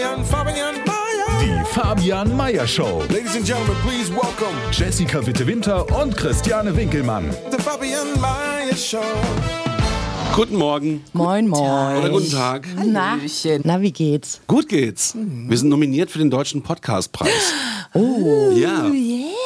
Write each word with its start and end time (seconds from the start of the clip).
Fabian, 0.00 0.24
Fabian, 0.24 0.74
Mayer. 0.86 1.40
Die 1.42 1.64
Fabian 1.74 2.34
Meyer 2.34 2.66
Show. 2.66 3.02
Ladies 3.10 3.36
and 3.36 3.44
gentlemen, 3.44 3.76
please 3.82 4.10
welcome 4.10 4.56
Jessica 4.72 5.20
Witte-Winter 5.26 5.84
und 6.00 6.16
Christiane 6.16 6.74
Winkelmann. 6.74 7.28
the 7.50 7.58
Fabian 7.58 8.18
Mayer 8.18 8.74
Show. 8.74 9.02
Guten 10.34 10.56
Morgen. 10.56 11.04
Moin, 11.12 11.46
moin. 11.46 11.98
Oder 11.98 12.08
guten 12.08 12.30
Tag. 12.30 12.66
Na, 12.82 13.18
na, 13.64 13.80
wie 13.82 13.92
geht's? 13.92 14.40
Gut 14.46 14.70
geht's. 14.70 15.14
Wir 15.14 15.58
sind 15.58 15.68
nominiert 15.68 16.10
für 16.10 16.18
den 16.18 16.30
Deutschen 16.30 16.62
Podcastpreis. 16.62 17.52
Oh. 17.92 18.52
Ja. 18.54 18.86
Yeah. 18.88 19.39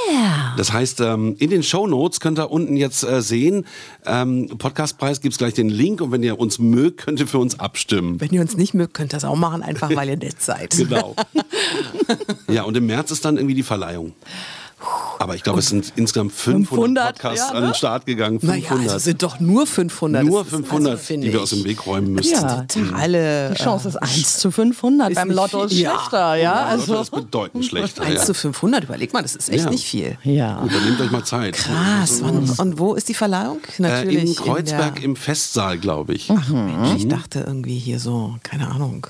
Das 0.57 0.73
heißt, 0.73 1.01
ähm, 1.01 1.37
in 1.39 1.51
den 1.51 1.63
Shownotes 1.63 2.21
könnt 2.21 2.39
ihr 2.39 2.51
unten 2.51 2.77
jetzt 2.77 3.03
äh, 3.05 3.23
sehen, 3.23 3.67
ähm, 4.07 4.49
Podcastpreis 4.59 5.21
gibt's 5.21 5.39
gleich 5.39 5.55
den 5.55 5.69
Link 5.69 6.01
und 6.01 6.13
wenn 6.13 6.23
ihr 6.23 6.39
uns 6.39 6.59
mögt, 6.59 7.05
könnt 7.05 7.21
ihr 7.21 7.27
für 7.27 7.39
uns 7.39 7.59
abstimmen. 7.59 8.21
Wenn 8.21 8.31
ihr 8.31 8.41
uns 8.41 8.57
nicht 8.57 8.75
mögt, 8.75 8.95
könnt 8.95 9.13
ihr 9.13 9.17
das 9.17 9.25
auch 9.25 9.37
machen, 9.37 9.63
einfach 9.63 9.95
weil 9.95 10.09
ihr 10.09 10.17
nett 10.17 10.41
seid. 10.41 10.75
Genau. 10.85 11.17
ja, 12.49 12.65
und 12.65 12.77
im 12.77 12.87
März 12.87 13.11
ist 13.11 13.25
dann 13.25 13.37
irgendwie 13.37 13.55
die 13.55 13.63
Verleihung. 13.63 14.13
Aber 15.19 15.35
ich 15.37 15.43
glaube, 15.43 15.61
es 15.61 15.69
sind 15.69 15.93
insgesamt 15.97 16.33
500, 16.33 16.69
500, 16.69 17.13
Podcasts 17.15 17.39
ja, 17.51 17.55
an 17.55 17.63
ne? 17.63 17.69
den 17.71 17.75
Start 17.75 18.05
gegangen. 18.07 18.39
Naja, 18.43 18.61
500. 18.69 18.91
also 18.93 18.99
sind 19.05 19.23
doch 19.23 19.41
nur 19.41 19.67
500. 19.67 20.25
Nur 20.25 20.39
Das 20.41 20.47
ist- 20.49 20.57
500, 20.57 20.93
also, 20.99 21.17
die 21.17 21.33
wir 21.33 21.41
aus 21.43 21.51
dem 21.51 21.65
Weg 21.65 21.87
räumen 21.87 22.13
müssten. 22.13 22.35
Ja, 22.35 22.63
totale. 22.69 23.51
Die 23.51 23.63
Chance 23.63 23.89
ist 23.89 23.97
1 23.97 24.39
zu 24.39 24.51
500. 24.51 25.11
ist 25.11 25.15
Beim 25.17 25.31
Lotto 25.31 25.65
ist 25.65 25.73
viel. 25.73 25.83
Ja. 25.83 25.91
schlechter, 25.99 26.35
ja. 26.35 26.53
Also, 26.67 26.95
das 26.95 27.03
ist 27.09 27.11
bedeutend 27.15 27.65
schlechter. 27.67 28.03
1 28.03 28.15
Ja. 28.21 28.25
zu 28.27 28.35
500, 28.35 28.85
überleg 28.85 29.13
mal, 29.13 29.23
das 29.23 29.35
ist 29.37 29.49
echt 29.51 29.65
Ja. 29.65 29.71
nicht 29.71 29.85
viel. 29.87 30.19
ja. 30.25 30.61
Gut, 30.61 30.75
dann 30.75 30.85
nehmt 30.85 31.01
euch 31.01 31.11
mal 31.11 31.25
Zeit. 31.25 31.55
Krass. 31.55 32.21
Wann, 32.23 32.51
und 32.51 32.79
wo 32.79 32.95
ist 32.95 33.09
die 33.09 33.15
Verleihung? 33.15 33.61
Äh, 33.79 33.83
Natürlich. 33.83 34.25
in 34.25 34.35
Kreuzberg 34.45 34.97
der, 34.97 35.05
im 35.05 35.17
Festsaal, 35.17 35.79
glaube 35.79 36.15
ich. 36.15 36.29
Mensch, 36.29 36.97
ich 36.97 37.09
dachte 37.09 37.45
irgendwie 37.47 37.79
hier 37.79 37.99
so, 38.01 38.35
keine 38.43 38.69
Ahnung. 38.71 39.07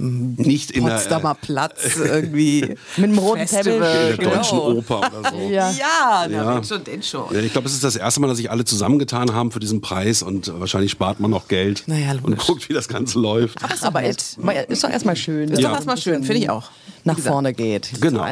Nicht 0.00 0.70
in 0.70 0.84
der, 0.86 0.94
Potsdamer 0.94 1.34
Platz 1.34 1.96
irgendwie. 1.96 2.74
Mit 2.96 3.10
dem 3.10 3.18
roten 3.18 3.46
Festival, 3.46 4.10
Teppich. 4.10 4.18
in 4.18 4.24
der 4.24 4.34
deutschen 4.36 4.58
genau. 4.58 4.70
Oper 4.78 4.98
oder 4.98 5.30
so. 5.30 5.36
Ja. 5.50 5.70
Ja, 5.72 6.26
na, 6.28 6.54
Ja. 6.54 6.64
schon, 6.64 6.84
denn 6.84 7.02
schon. 7.02 7.34
Ja, 7.34 7.40
ich 7.40 7.52
glaube, 7.52 7.68
es 7.68 7.74
ist 7.74 7.84
das 7.84 7.96
erste 7.96 8.20
Mal, 8.20 8.28
dass 8.28 8.38
sich 8.38 8.50
alle 8.50 8.64
zusammengetan 8.64 9.34
haben 9.34 9.50
für 9.50 9.60
diesen 9.60 9.80
Preis 9.80 10.22
und 10.22 10.50
wahrscheinlich 10.58 10.90
spart 10.90 11.20
man 11.20 11.30
noch 11.30 11.48
Geld 11.48 11.84
Naja, 11.86 12.14
und 12.22 12.38
guckt, 12.38 12.68
wie 12.68 12.72
das 12.72 12.88
Ganze 12.88 13.18
läuft. 13.18 13.58
ist 13.72 13.84
aber 13.84 14.02
ist 14.04 14.38
doch 14.38 14.90
erstmal 14.90 15.16
schön. 15.16 15.50
Ist 15.50 15.60
Ja. 15.60 15.68
doch 15.68 15.74
erstmal 15.76 15.98
schön, 15.98 16.24
finde 16.24 16.40
ich 16.42 16.50
auch. 16.50 16.70
Nach 17.04 17.18
vorne 17.18 17.52
geht. 17.54 17.90
Genau. 18.00 18.26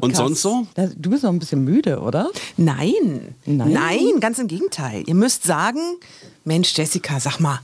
Und 0.00 0.16
sonst 0.16 0.42
so? 0.42 0.66
Du 0.96 1.10
bist 1.10 1.22
noch 1.22 1.30
ein 1.32 1.38
bisschen 1.38 1.64
müde, 1.64 2.00
oder? 2.00 2.28
Nein. 2.56 3.34
Nein? 3.46 3.72
Nein, 3.72 4.20
ganz 4.20 4.38
im 4.38 4.48
Gegenteil. 4.48 5.04
Ihr 5.06 5.14
müsst 5.14 5.44
sagen, 5.44 5.80
Mensch, 6.44 6.76
Jessica, 6.76 7.20
sag 7.20 7.38
mal, 7.40 7.60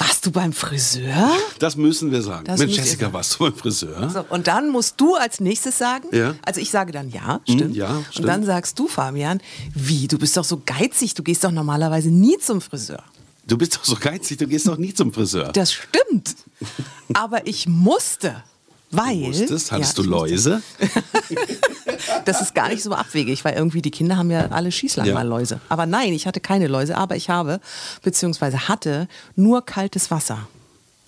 warst 0.00 0.24
du 0.26 0.30
beim 0.32 0.52
Friseur? 0.52 1.30
Das 1.58 1.76
müssen 1.76 2.10
wir 2.10 2.22
sagen. 2.22 2.44
Das 2.46 2.58
Mit 2.58 2.70
Jessica 2.70 3.02
sagen. 3.02 3.12
warst 3.12 3.34
du 3.34 3.38
beim 3.44 3.54
Friseur. 3.54 4.10
So, 4.10 4.24
und 4.30 4.46
dann 4.46 4.70
musst 4.70 5.00
du 5.00 5.14
als 5.14 5.40
nächstes 5.40 5.78
sagen, 5.78 6.08
Ja. 6.12 6.34
also 6.44 6.60
ich 6.60 6.70
sage 6.70 6.90
dann 6.92 7.10
ja, 7.10 7.40
stimmt. 7.44 7.76
ja, 7.76 7.96
Und 7.96 8.06
stimmt. 8.10 8.28
dann 8.28 8.44
sagst 8.44 8.78
du, 8.78 8.88
Fabian, 8.88 9.40
wie, 9.74 10.08
du 10.08 10.18
bist 10.18 10.36
doch 10.36 10.44
so 10.44 10.60
geizig, 10.64 11.14
du 11.14 11.22
gehst 11.22 11.44
doch 11.44 11.50
normalerweise 11.52 12.10
nie 12.10 12.38
zum 12.38 12.60
Friseur. 12.60 13.04
Du 13.46 13.56
bist 13.58 13.76
doch 13.76 13.84
so 13.84 13.96
geizig, 13.96 14.38
du 14.38 14.46
gehst 14.46 14.66
doch 14.68 14.76
nie 14.78 14.94
zum 14.94 15.12
Friseur. 15.12 15.52
Das 15.52 15.72
stimmt. 15.72 16.34
Aber 17.14 17.46
ich 17.46 17.66
musste. 17.68 18.42
Weil. 18.92 19.16
Musstest? 19.16 19.70
Hattest 19.70 19.98
Ja, 19.98 20.02
du. 20.04 20.10
Läuse? 20.10 20.62
Das 22.24 22.40
ist 22.40 22.54
gar 22.54 22.68
nicht 22.68 22.82
so 22.82 22.92
abwegig, 22.92 23.44
weil 23.44 23.54
irgendwie 23.54 23.82
die 23.82 23.90
Kinder 23.90 24.16
haben 24.16 24.30
ja 24.30 24.48
alle 24.50 24.72
Schießlang 24.72 25.06
Ja. 25.06 25.14
mal 25.14 25.26
Läuse. 25.26 25.60
Aber 25.68 25.86
nein, 25.86 26.12
ich 26.12 26.26
hatte 26.26 26.40
keine 26.40 26.66
Läuse, 26.68 26.96
aber 26.96 27.16
ich 27.16 27.30
habe, 27.30 27.60
beziehungsweise 28.02 28.68
hatte, 28.68 29.08
nur 29.36 29.64
kaltes 29.64 30.10
Wasser. 30.10 30.48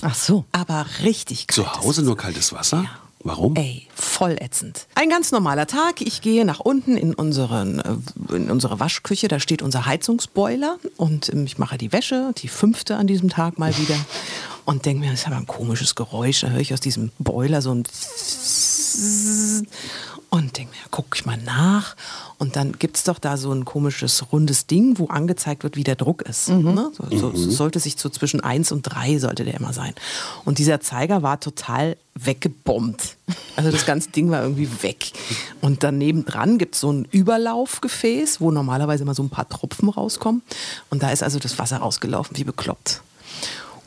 Ach 0.03 0.15
so. 0.15 0.45
Aber 0.53 0.87
richtig 1.03 1.47
kaltes 1.47 1.65
Zu 1.65 1.81
Hause 1.81 2.03
nur 2.03 2.17
kaltes 2.17 2.53
Wasser? 2.53 2.85
Warum? 3.25 3.55
Ey, 3.55 3.87
voll 3.95 4.37
ätzend. 4.41 4.89
Ein 4.97 5.09
ganz 5.09 5.31
normaler 5.31 5.69
Tag. 5.69 6.01
Ich 6.01 6.23
gehe 6.23 6.45
nach 6.45 6.59
unten 6.59 6.97
in, 6.97 7.15
unseren, 7.15 7.79
äh, 7.79 8.35
in 8.35 8.51
unsere 8.51 8.81
Waschküche. 8.81 9.29
Da 9.29 9.39
steht 9.39 9.63
unser 9.63 9.87
Heizungsboiler 9.87 10.79
und 10.97 11.29
ich 11.29 11.57
mache 11.57 11.79
die 11.79 11.93
Wäsche, 11.93 12.33
die 12.39 12.49
fünfte 12.49 12.97
an 12.97 13.07
diesem 13.07 13.29
Tag 13.29 13.59
mal 13.61 13.77
wieder. 13.79 13.95
Und 14.65 14.87
denke 14.87 15.01
mir, 15.01 15.11
das 15.11 15.23
ist 15.23 15.27
aber 15.27 15.39
ein 15.39 15.47
komisches 15.49 15.97
Geräusch. 15.97 16.43
Da 16.43 16.49
höre 16.51 16.61
ich 16.61 16.73
aus 16.73 16.79
diesem 16.79 17.11
Boiler 17.19 17.63
so 17.63 17.75
ein 17.75 17.83
und 20.31 20.57
denke 20.57 20.73
mir, 20.73 20.79
guck 20.91 21.15
ich 21.15 21.27
mal 21.27 21.37
nach. 21.37 21.95
Und 22.39 22.57
dann 22.57 22.73
gibt 22.79 22.97
es 22.97 23.05
doch 23.05 23.19
da 23.19 23.37
so 23.37 23.53
ein 23.53 23.67
komisches 23.67 24.33
rundes 24.33 24.67
Ding, 24.67 24.99
wo 24.99 25.09
angezeigt 25.09 25.63
wird, 25.63 25.77
wie 25.77 25.85
der 25.85 25.95
Druck 25.95 26.23
ist. 26.23 26.49
Ne? 26.49 26.91
So, 26.97 27.05
so, 27.17 27.37
so 27.37 27.51
sollte 27.51 27.79
sich 27.81 27.97
so 27.99 28.09
zwischen 28.09 28.41
1 28.41 28.73
und 28.73 28.83
3 28.83 29.19
sollte 29.19 29.45
der 29.45 29.55
immer 29.55 29.75
sein. 29.75 29.93
Und 30.47 30.59
dieser 30.59 30.81
Zeiger 30.81 31.23
war 31.23 31.39
total 31.39 31.99
weggebombt. 32.15 33.17
Also 33.57 33.71
das 33.71 33.85
ganze 33.85 34.11
Ding 34.11 34.31
war 34.31 34.43
irgendwie 34.43 34.69
weg. 34.83 35.13
Und 35.61 35.83
daneben 35.83 36.25
dran 36.25 36.57
gibt 36.57 36.77
es 36.77 36.81
so 36.81 36.91
ein 36.91 37.05
Überlaufgefäß, 37.11 38.41
wo 38.41 38.51
normalerweise 38.51 39.03
immer 39.03 39.15
so 39.15 39.23
ein 39.23 39.31
paar 39.31 39.49
Tropfen 39.49 39.91
rauskommen. 39.91 40.41
Und 40.89 41.03
da 41.03 41.11
ist 41.11 41.23
also 41.23 41.39
das 41.39 41.59
Wasser 41.59 41.77
rausgelaufen, 41.77 42.39
wie 42.39 42.45
bekloppt. 42.45 43.03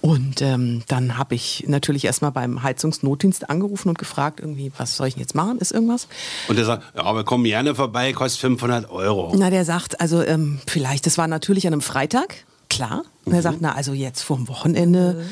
Und 0.06 0.40
ähm, 0.44 0.84
dann 0.88 1.18
habe 1.18 1.34
ich 1.34 1.64
natürlich 1.68 2.06
erstmal 2.06 2.32
beim 2.32 2.62
Heizungsnotdienst 2.62 3.50
angerufen 3.50 3.90
und 3.90 3.98
gefragt, 3.98 4.40
irgendwie, 4.40 4.72
was 4.78 4.98
soll 4.98 5.08
ich 5.08 5.16
denn 5.16 5.22
jetzt 5.22 5.34
machen? 5.34 5.58
Ist 5.58 5.72
irgendwas? 5.72 6.08
Und 6.48 6.58
der 6.58 6.66
sagt, 6.66 6.84
ja, 6.96 7.12
wir 7.16 7.24
kommen 7.24 7.44
gerne 7.44 7.74
vorbei, 7.74 8.14
kostet 8.14 8.42
500 8.42 8.92
Euro. 8.92 9.34
Na, 9.36 9.50
der 9.50 9.66
sagt, 9.66 10.00
also 10.00 10.22
ähm, 10.22 10.60
vielleicht, 10.68 11.08
das 11.08 11.18
war 11.18 11.28
natürlich 11.28 11.66
an 11.66 11.74
einem 11.74 11.82
Freitag, 11.82 12.46
klar. 12.70 13.02
Und 13.26 13.34
er 13.34 13.42
sagt, 13.42 13.58
na, 13.60 13.74
also 13.74 13.94
jetzt 13.94 14.22
vorm 14.22 14.48
Wochenende, 14.48 15.26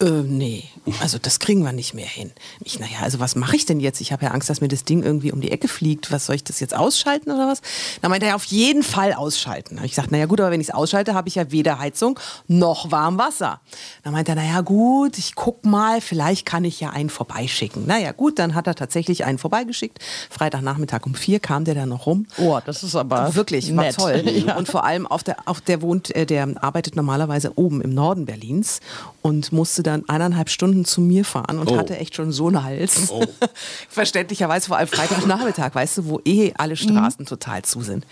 äh, 0.00 0.04
nee, 0.24 0.64
also 1.00 1.18
das 1.18 1.40
kriegen 1.40 1.62
wir 1.64 1.72
nicht 1.72 1.94
mehr 1.94 2.06
hin. 2.06 2.30
Ich, 2.64 2.78
naja, 2.78 2.98
also 3.02 3.18
was 3.18 3.34
mache 3.34 3.56
ich 3.56 3.66
denn 3.66 3.80
jetzt? 3.80 4.00
Ich 4.00 4.12
habe 4.12 4.24
ja 4.24 4.30
Angst, 4.30 4.48
dass 4.48 4.60
mir 4.60 4.68
das 4.68 4.84
Ding 4.84 5.02
irgendwie 5.02 5.32
um 5.32 5.40
die 5.40 5.50
Ecke 5.50 5.66
fliegt. 5.66 6.12
Was 6.12 6.26
soll 6.26 6.36
ich 6.36 6.44
das 6.44 6.60
jetzt 6.60 6.76
ausschalten 6.76 7.30
oder 7.30 7.48
was? 7.48 7.60
Da 8.02 8.08
meinte 8.08 8.26
er, 8.26 8.36
auf 8.36 8.44
jeden 8.44 8.82
Fall 8.82 9.12
ausschalten. 9.12 9.76
Da 9.76 9.84
ich 9.84 9.90
gesagt, 9.90 10.12
naja 10.12 10.26
gut, 10.26 10.40
aber 10.40 10.50
wenn 10.52 10.60
ich 10.60 10.68
es 10.68 10.74
ausschalte, 10.74 11.14
habe 11.14 11.28
ich 11.28 11.34
ja 11.34 11.50
weder 11.50 11.78
Heizung 11.78 12.18
noch 12.46 12.90
warm 12.92 13.18
Wasser. 13.18 13.60
Da 14.04 14.10
meinte 14.12 14.32
er, 14.32 14.36
naja 14.36 14.60
gut, 14.60 15.18
ich 15.18 15.34
guck 15.34 15.64
mal, 15.64 16.00
vielleicht 16.00 16.46
kann 16.46 16.64
ich 16.64 16.78
ja 16.80 16.90
einen 16.90 17.10
vorbeischicken. 17.10 17.84
Naja 17.86 18.12
gut, 18.12 18.38
dann 18.38 18.54
hat 18.54 18.66
er 18.68 18.74
tatsächlich 18.76 19.24
einen 19.24 19.38
vorbeigeschickt. 19.38 19.98
Freitagnachmittag 20.30 21.04
um 21.04 21.14
vier 21.14 21.40
kam 21.40 21.64
der 21.64 21.74
dann 21.74 21.88
noch 21.88 22.06
rum. 22.06 22.26
Oh, 22.38 22.58
das 22.64 22.82
ist 22.84 22.94
aber 22.94 23.34
Wirklich, 23.34 23.74
war 23.76 23.84
nett. 23.84 23.96
toll. 23.96 24.22
Ja. 24.40 24.56
Und 24.56 24.68
vor 24.68 24.84
allem 24.84 25.06
auf 25.06 25.22
der, 25.22 25.36
auf 25.46 25.60
der 25.60 25.82
wohnt, 25.82 26.14
äh, 26.14 26.24
der 26.24 26.48
arbeitet 26.62 26.94
normalerweise 26.96 27.39
oben 27.56 27.80
im 27.80 27.94
Norden 27.94 28.26
Berlins 28.26 28.80
und 29.22 29.52
musste 29.52 29.82
dann 29.82 30.08
eineinhalb 30.08 30.48
Stunden 30.50 30.84
zu 30.84 31.00
mir 31.00 31.24
fahren 31.24 31.58
und 31.58 31.70
Oh. 31.70 31.76
hatte 31.78 31.96
echt 31.98 32.14
schon 32.14 32.32
so 32.32 32.48
einen 32.48 32.62
Hals. 32.62 33.10
Oh. 33.10 33.24
Verständlicherweise 33.88 34.68
vor 34.68 34.76
allem 34.76 34.88
Freitagnachmittag, 34.88 35.74
weißt 35.74 35.98
du, 35.98 36.06
wo 36.06 36.20
eh 36.24 36.52
alle 36.56 36.76
Straßen 36.76 37.26
total 37.26 37.62
zu 37.62 37.82
sind. 37.82 38.06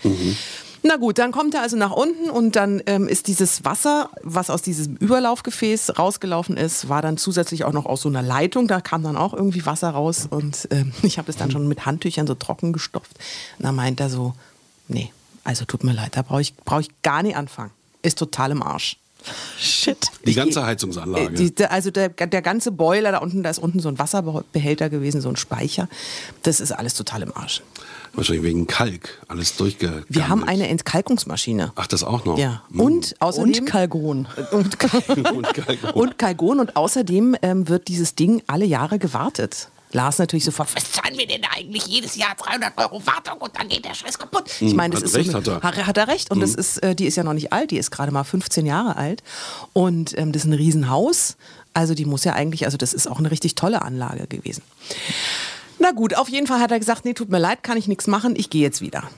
Na 0.81 0.95
gut, 0.95 1.17
dann 1.17 1.31
kommt 1.33 1.53
er 1.55 1.61
also 1.61 1.75
nach 1.75 1.91
unten 1.91 2.29
und 2.29 2.55
dann 2.55 2.81
ähm, 2.85 3.07
ist 3.09 3.27
dieses 3.27 3.65
Wasser, 3.65 4.09
was 4.23 4.49
aus 4.49 4.61
diesem 4.61 4.95
Überlaufgefäß 4.95 5.99
rausgelaufen 5.99 6.55
ist, 6.55 6.87
war 6.87 7.01
dann 7.01 7.17
zusätzlich 7.17 7.65
auch 7.65 7.73
noch 7.73 7.85
aus 7.85 8.01
so 8.01 8.07
einer 8.09 8.21
Leitung. 8.21 8.67
Da 8.69 8.79
kam 8.79 9.03
dann 9.03 9.17
auch 9.17 9.33
irgendwie 9.33 9.65
Wasser 9.65 9.89
raus 9.89 10.27
und 10.29 10.69
ähm, 10.71 10.93
ich 11.03 11.17
habe 11.17 11.25
das 11.27 11.35
dann 11.35 11.51
schon 11.51 11.67
mit 11.67 11.85
Handtüchern 11.85 12.27
so 12.27 12.33
trocken 12.33 12.71
gestopft. 12.71 13.11
Und 13.57 13.65
dann 13.65 13.75
meint 13.75 13.99
er 13.99 14.09
so, 14.09 14.35
nee, 14.87 15.11
also 15.43 15.65
tut 15.65 15.83
mir 15.83 15.91
leid, 15.93 16.15
da 16.15 16.21
brauche 16.21 16.41
ich, 16.41 16.55
brauch 16.55 16.79
ich 16.79 16.89
gar 17.01 17.23
nicht 17.23 17.35
anfangen. 17.35 17.71
Ist 18.01 18.17
total 18.17 18.51
im 18.51 18.63
Arsch. 18.63 18.97
Shit. 19.59 20.07
Die 20.25 20.33
ganze 20.33 20.65
Heizungsanlage. 20.65 21.31
Die, 21.35 21.53
der- 21.53 21.71
also 21.71 21.91
der, 21.91 22.09
der 22.09 22.41
ganze 22.41 22.71
Boiler 22.71 23.11
da 23.11 23.17
unten, 23.19 23.43
da 23.43 23.49
ist 23.49 23.59
unten 23.59 23.79
so 23.79 23.89
ein 23.89 23.99
Wasserbehälter 23.99 24.89
gewesen, 24.89 25.21
so 25.21 25.29
ein 25.29 25.35
Speicher. 25.35 25.87
Das 26.43 26.59
ist 26.59 26.71
alles 26.71 26.93
total 26.93 27.23
im 27.23 27.35
Arsch. 27.35 27.61
Wahrscheinlich 28.13 28.43
wegen 28.43 28.65
Kalk, 28.65 29.19
alles 29.27 29.55
durchgegangen. 29.55 30.03
Wir 30.09 30.29
haben 30.29 30.43
eine 30.43 30.67
Entkalkungsmaschine. 30.69 31.73
Ach, 31.75 31.85
das 31.87 32.03
auch 32.03 32.25
noch? 32.25 32.37
Ja. 32.39 32.63
Hm. 32.71 32.79
Und 32.79 33.15
außerdem. 33.19 33.53
Und 33.53 33.65
Kalgon. 33.65 34.27
und, 34.51 34.63
Und 34.63 34.79
Kalk. 34.79 35.95
und 35.95 36.17
Kalgon. 36.17 36.59
Und 36.59 36.75
außerdem 36.75 37.35
ähm, 37.41 37.67
wird 37.67 37.87
dieses 37.87 38.15
Ding 38.15 38.41
alle 38.47 38.65
Jahre 38.65 38.97
gewartet. 38.99 39.69
Lars 39.91 40.19
natürlich 40.19 40.45
sofort, 40.45 40.75
was 40.75 40.91
zahlen 40.91 41.17
wir 41.17 41.25
denn 41.25 41.41
da 41.41 41.49
eigentlich 41.55 41.87
jedes 41.87 42.15
Jahr 42.15 42.35
300 42.35 42.77
Euro 42.77 43.05
Wartung 43.05 43.39
und 43.39 43.57
dann 43.57 43.67
geht 43.69 43.85
der 43.85 43.95
Scheiß 43.95 44.19
kaputt. 44.19 44.49
Ich 44.59 44.73
meine, 44.75 44.93
das 44.93 45.01
hat 45.01 45.09
ist 45.09 45.15
recht, 45.15 45.31
so 45.31 45.37
hat 45.37 45.47
er. 45.47 45.87
hat, 45.87 45.97
er 45.97 46.07
recht 46.07 46.31
und 46.31 46.41
das 46.41 46.53
ist, 46.53 46.77
äh, 46.83 46.95
die 46.95 47.05
ist 47.05 47.15
ja 47.15 47.23
noch 47.23 47.33
nicht 47.33 47.51
alt, 47.51 47.71
die 47.71 47.77
ist 47.77 47.89
gerade 47.89 48.11
mal 48.11 48.23
15 48.23 48.65
Jahre 48.65 48.95
alt 48.95 49.23
und 49.73 50.17
ähm, 50.17 50.31
das 50.31 50.43
ist 50.43 50.49
ein 50.49 50.53
Riesenhaus. 50.53 51.37
Also 51.73 51.93
die 51.93 52.05
muss 52.05 52.23
ja 52.23 52.33
eigentlich, 52.33 52.65
also 52.65 52.77
das 52.77 52.93
ist 52.93 53.07
auch 53.07 53.19
eine 53.19 53.31
richtig 53.31 53.55
tolle 53.55 53.81
Anlage 53.83 54.27
gewesen. 54.27 54.63
Na 55.79 55.91
gut, 55.91 56.15
auf 56.15 56.29
jeden 56.29 56.45
Fall 56.45 56.59
hat 56.59 56.71
er 56.71 56.79
gesagt, 56.79 57.05
nee, 57.05 57.13
tut 57.13 57.29
mir 57.29 57.39
leid, 57.39 57.63
kann 57.63 57.77
ich 57.77 57.87
nichts 57.87 58.05
machen, 58.05 58.35
ich 58.35 58.49
gehe 58.49 58.61
jetzt 58.61 58.81
wieder. 58.81 59.09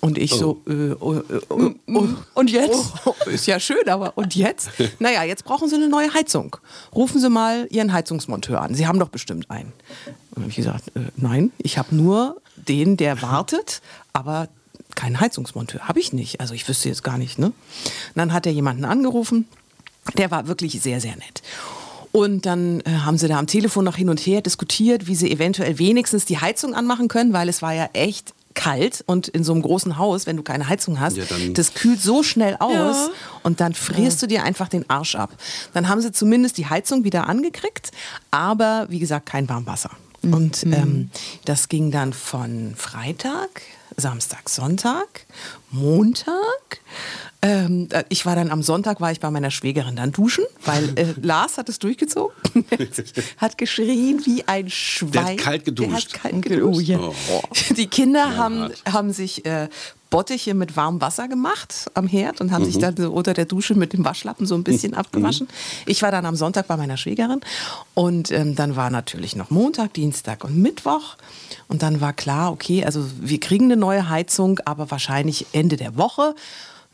Und 0.00 0.16
ich 0.16 0.32
so, 0.32 0.60
äh, 0.68 0.94
oh, 1.00 1.14
äh, 1.14 1.22
oh, 1.48 1.70
oh, 1.88 2.08
und 2.34 2.50
jetzt? 2.50 2.92
Oh, 3.04 3.14
ist 3.26 3.46
ja 3.46 3.58
schön, 3.58 3.88
aber 3.88 4.16
und 4.16 4.34
jetzt? 4.34 4.70
Naja, 5.00 5.24
jetzt 5.24 5.44
brauchen 5.44 5.68
Sie 5.68 5.74
eine 5.74 5.88
neue 5.88 6.12
Heizung. 6.14 6.56
Rufen 6.94 7.20
Sie 7.20 7.28
mal 7.28 7.66
Ihren 7.70 7.92
Heizungsmonteur 7.92 8.60
an. 8.60 8.74
Sie 8.74 8.86
haben 8.86 8.98
doch 8.98 9.08
bestimmt 9.08 9.50
einen. 9.50 9.72
Und 10.06 10.36
dann 10.36 10.44
habe 10.44 10.50
ich 10.50 10.56
gesagt, 10.56 10.88
äh, 10.94 11.00
nein, 11.16 11.52
ich 11.58 11.78
habe 11.78 11.94
nur 11.94 12.40
den, 12.56 12.96
der 12.96 13.22
wartet, 13.22 13.82
aber 14.12 14.48
keinen 14.94 15.20
Heizungsmonteur. 15.20 15.88
Habe 15.88 16.00
ich 16.00 16.12
nicht. 16.12 16.40
Also 16.40 16.54
ich 16.54 16.68
wüsste 16.68 16.88
jetzt 16.88 17.02
gar 17.02 17.18
nicht. 17.18 17.38
Ne? 17.38 17.46
Und 17.46 17.54
dann 18.14 18.32
hat 18.32 18.46
er 18.46 18.52
jemanden 18.52 18.84
angerufen, 18.84 19.46
der 20.16 20.30
war 20.30 20.46
wirklich 20.46 20.80
sehr, 20.80 21.00
sehr 21.00 21.16
nett. 21.16 21.42
Und 22.12 22.46
dann 22.46 22.80
äh, 22.80 22.90
haben 22.90 23.18
sie 23.18 23.28
da 23.28 23.38
am 23.38 23.46
Telefon 23.46 23.84
noch 23.84 23.96
hin 23.96 24.08
und 24.08 24.18
her 24.20 24.40
diskutiert, 24.40 25.06
wie 25.06 25.14
sie 25.14 25.30
eventuell 25.30 25.78
wenigstens 25.78 26.24
die 26.24 26.38
Heizung 26.38 26.74
anmachen 26.74 27.08
können, 27.08 27.32
weil 27.32 27.48
es 27.48 27.62
war 27.62 27.74
ja 27.74 27.90
echt 27.92 28.32
kalt 28.58 29.04
und 29.06 29.28
in 29.28 29.44
so 29.44 29.52
einem 29.52 29.62
großen 29.62 29.98
Haus, 29.98 30.26
wenn 30.26 30.36
du 30.36 30.42
keine 30.42 30.68
Heizung 30.68 30.98
hast, 30.98 31.16
Ja, 31.16 31.24
das 31.54 31.74
kühlt 31.74 32.00
so 32.02 32.24
schnell 32.24 32.56
aus 32.58 33.10
und 33.44 33.60
dann 33.60 33.72
frierst 33.72 34.20
du 34.20 34.26
dir 34.26 34.42
einfach 34.42 34.68
den 34.68 34.90
Arsch 34.90 35.14
ab. 35.14 35.30
Dann 35.74 35.88
haben 35.88 36.00
sie 36.00 36.10
zumindest 36.10 36.58
die 36.58 36.66
Heizung 36.66 37.04
wieder 37.04 37.28
angekriegt, 37.28 37.92
aber 38.32 38.86
wie 38.90 38.98
gesagt 38.98 39.26
kein 39.26 39.48
Warmwasser. 39.48 39.90
Und 40.22 40.64
ähm, 40.64 41.10
das 41.44 41.68
ging 41.68 41.92
dann 41.92 42.12
von 42.12 42.74
Freitag, 42.76 43.62
Samstag, 43.96 44.48
Sonntag, 44.48 45.26
Montag. 45.70 46.80
Ähm, 47.40 47.88
äh, 47.92 48.02
ich 48.08 48.26
war 48.26 48.34
dann 48.34 48.50
am 48.50 48.62
Sonntag, 48.62 49.00
war 49.00 49.12
ich 49.12 49.20
bei 49.20 49.30
meiner 49.30 49.52
Schwägerin 49.52 49.96
dann 49.96 50.10
duschen, 50.10 50.44
weil 50.64 50.98
äh, 50.98 51.14
Lars 51.22 51.56
hat 51.56 51.68
es 51.68 51.78
durchgezogen. 51.78 52.34
hat 53.36 53.58
geschrien 53.58 54.22
wie 54.24 54.42
ein 54.48 54.68
Schwein. 54.68 55.12
Der 55.12 55.24
hat 55.24 55.38
kalt 55.38 55.64
geduscht. 55.64 56.14
Der 56.14 56.22
hat 56.22 56.32
kalt 56.32 56.42
geduscht. 56.42 56.76
Oh, 56.76 56.80
ja. 56.80 57.00
Die 57.76 57.86
Kinder 57.86 58.36
haben, 58.36 58.70
haben 58.90 59.12
sich 59.12 59.46
äh, 59.46 59.68
Bottiche 60.10 60.54
mit 60.54 60.76
warmem 60.76 61.00
Wasser 61.00 61.28
gemacht 61.28 61.90
am 61.94 62.08
Herd 62.08 62.40
und 62.40 62.50
haben 62.50 62.64
sich 62.64 62.78
dann 62.78 62.96
so 62.96 63.12
unter 63.12 63.34
der 63.34 63.44
Dusche 63.44 63.74
mit 63.74 63.92
dem 63.92 64.04
Waschlappen 64.04 64.46
so 64.46 64.54
ein 64.54 64.64
bisschen 64.64 64.94
abgewaschen. 64.94 65.48
Ich 65.86 66.02
war 66.02 66.10
dann 66.10 66.24
am 66.24 66.34
Sonntag 66.34 66.66
bei 66.66 66.76
meiner 66.76 66.96
Schwägerin 66.96 67.40
und 67.94 68.30
ähm, 68.32 68.54
dann 68.56 68.74
war 68.74 68.90
natürlich 68.90 69.36
noch 69.36 69.50
Montag, 69.50 69.92
Dienstag 69.94 70.44
und 70.44 70.56
Mittwoch. 70.56 71.16
Und 71.68 71.82
dann 71.82 72.00
war 72.00 72.14
klar, 72.14 72.52
okay, 72.52 72.84
also 72.84 73.04
wir 73.20 73.38
kriegen 73.38 73.66
eine 73.66 73.76
neue 73.76 74.08
Heizung, 74.08 74.60
aber 74.64 74.90
wahrscheinlich 74.90 75.46
Ende 75.52 75.76
der 75.76 75.96
Woche. 75.96 76.34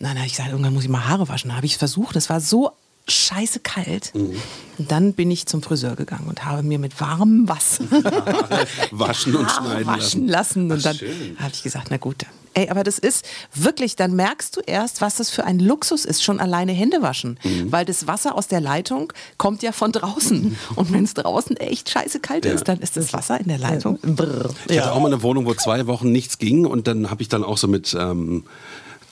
Dann 0.00 0.16
habe 0.16 0.26
ich 0.26 0.32
gesagt, 0.32 0.50
irgendwann 0.50 0.74
muss 0.74 0.84
ich 0.84 0.88
mal 0.90 1.06
Haare 1.08 1.28
waschen. 1.28 1.48
Dann 1.48 1.56
habe 1.56 1.66
ich 1.66 1.72
es 1.72 1.78
versucht. 1.78 2.16
Es 2.16 2.28
war 2.28 2.40
so 2.40 2.72
scheiße 3.06 3.60
kalt. 3.60 4.12
Und 4.14 4.90
dann 4.90 5.12
bin 5.12 5.30
ich 5.30 5.44
zum 5.46 5.62
Friseur 5.62 5.94
gegangen 5.94 6.26
und 6.26 6.44
habe 6.46 6.62
mir 6.62 6.78
mit 6.78 7.00
warmem 7.00 7.46
Wasser 7.48 7.84
Waschen 8.90 9.36
und 9.36 9.50
schneiden 9.50 9.86
waschen 9.86 10.26
lassen. 10.28 10.70
Und 10.72 10.78
Ach, 10.86 10.94
dann 10.96 10.98
habe 11.38 11.50
ich 11.52 11.62
gesagt, 11.62 11.88
na 11.90 11.96
gut. 11.98 12.24
Ey, 12.56 12.70
aber 12.70 12.82
das 12.84 12.98
ist 12.98 13.26
wirklich, 13.52 13.96
dann 13.96 14.14
merkst 14.14 14.56
du 14.56 14.60
erst, 14.60 15.00
was 15.00 15.16
das 15.16 15.28
für 15.28 15.44
ein 15.44 15.58
Luxus 15.58 16.04
ist, 16.04 16.22
schon 16.22 16.38
alleine 16.40 16.72
Hände 16.72 17.02
waschen. 17.02 17.38
Mhm. 17.42 17.72
Weil 17.72 17.84
das 17.84 18.06
Wasser 18.06 18.36
aus 18.36 18.46
der 18.46 18.60
Leitung 18.60 19.12
kommt 19.38 19.62
ja 19.62 19.72
von 19.72 19.90
draußen. 19.92 20.56
Und 20.76 20.92
wenn 20.92 21.04
es 21.04 21.14
draußen 21.14 21.56
echt 21.58 21.90
scheiße 21.90 22.20
kalt 22.20 22.44
Ja. 22.46 22.52
ist, 22.52 22.68
dann 22.68 22.78
ist 22.78 22.96
das 22.96 23.12
Wasser 23.12 23.38
in 23.40 23.48
der 23.48 23.58
Leitung. 23.58 23.98
Brr. 24.00 24.50
Ich 24.68 24.78
hatte 24.80 24.92
auch 24.92 25.00
mal 25.00 25.08
eine 25.12 25.22
Wohnung, 25.22 25.44
wo 25.46 25.54
zwei 25.54 25.86
Wochen 25.88 26.10
nichts 26.12 26.38
ging 26.38 26.64
und 26.64 26.86
dann 26.86 27.10
habe 27.10 27.22
ich 27.22 27.28
dann 27.28 27.44
auch 27.44 27.58
so 27.58 27.66
mit 27.68 27.94
ähm, 27.98 28.44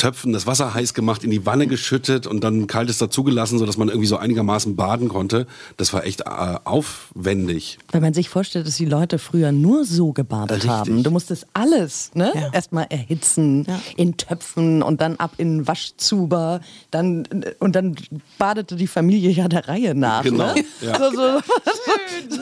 Töpfen 0.02 0.32
das 0.32 0.48
Wasser 0.48 0.74
heiß 0.74 0.94
gemacht, 0.94 1.22
in 1.22 1.30
die 1.30 1.46
Wanne 1.46 1.68
geschüttet 1.68 2.26
und 2.26 2.42
dann 2.42 2.66
kaltes 2.66 2.98
dazugelassen, 2.98 3.60
sodass 3.60 3.76
man 3.76 3.86
irgendwie 3.88 4.08
so 4.08 4.16
einigermaßen 4.16 4.74
baden 4.74 5.08
konnte. 5.08 5.46
Das 5.76 5.92
war 5.92 6.04
echt 6.04 6.22
äh, 6.22 6.56
aufwendig. 6.64 7.78
Wenn 7.92 8.02
man 8.02 8.12
sich 8.12 8.28
vorstellt, 8.28 8.66
dass 8.66 8.74
die 8.76 8.84
Leute 8.84 9.20
früher 9.20 9.52
nur 9.52 9.84
so 9.84 10.12
gebadet 10.12 10.56
Richtig. 10.56 10.70
haben. 10.70 11.02
Du 11.04 11.12
musstest 11.12 11.46
alles 11.52 12.10
ne? 12.14 12.32
Ja. 12.34 12.50
erstmal 12.52 12.86
erhitzen 12.90 13.64
Ja. 13.68 13.78
in 13.96 14.16
Töpfen 14.16 14.82
und 14.82 15.00
dann 15.00 15.14
ab 15.18 15.34
in 15.38 15.68
Waschzuber. 15.68 16.60
Dann, 16.90 17.22
und 17.60 17.76
dann 17.76 17.94
badete 18.38 18.74
die 18.74 18.88
Familie 18.88 19.30
ja 19.30 19.46
der 19.46 19.68
Reihe 19.68 19.94
nach. 19.94 20.24
Genau, 20.24 20.52
Ne? 20.52 20.64
ja. 20.80 20.98
So, 20.98 21.40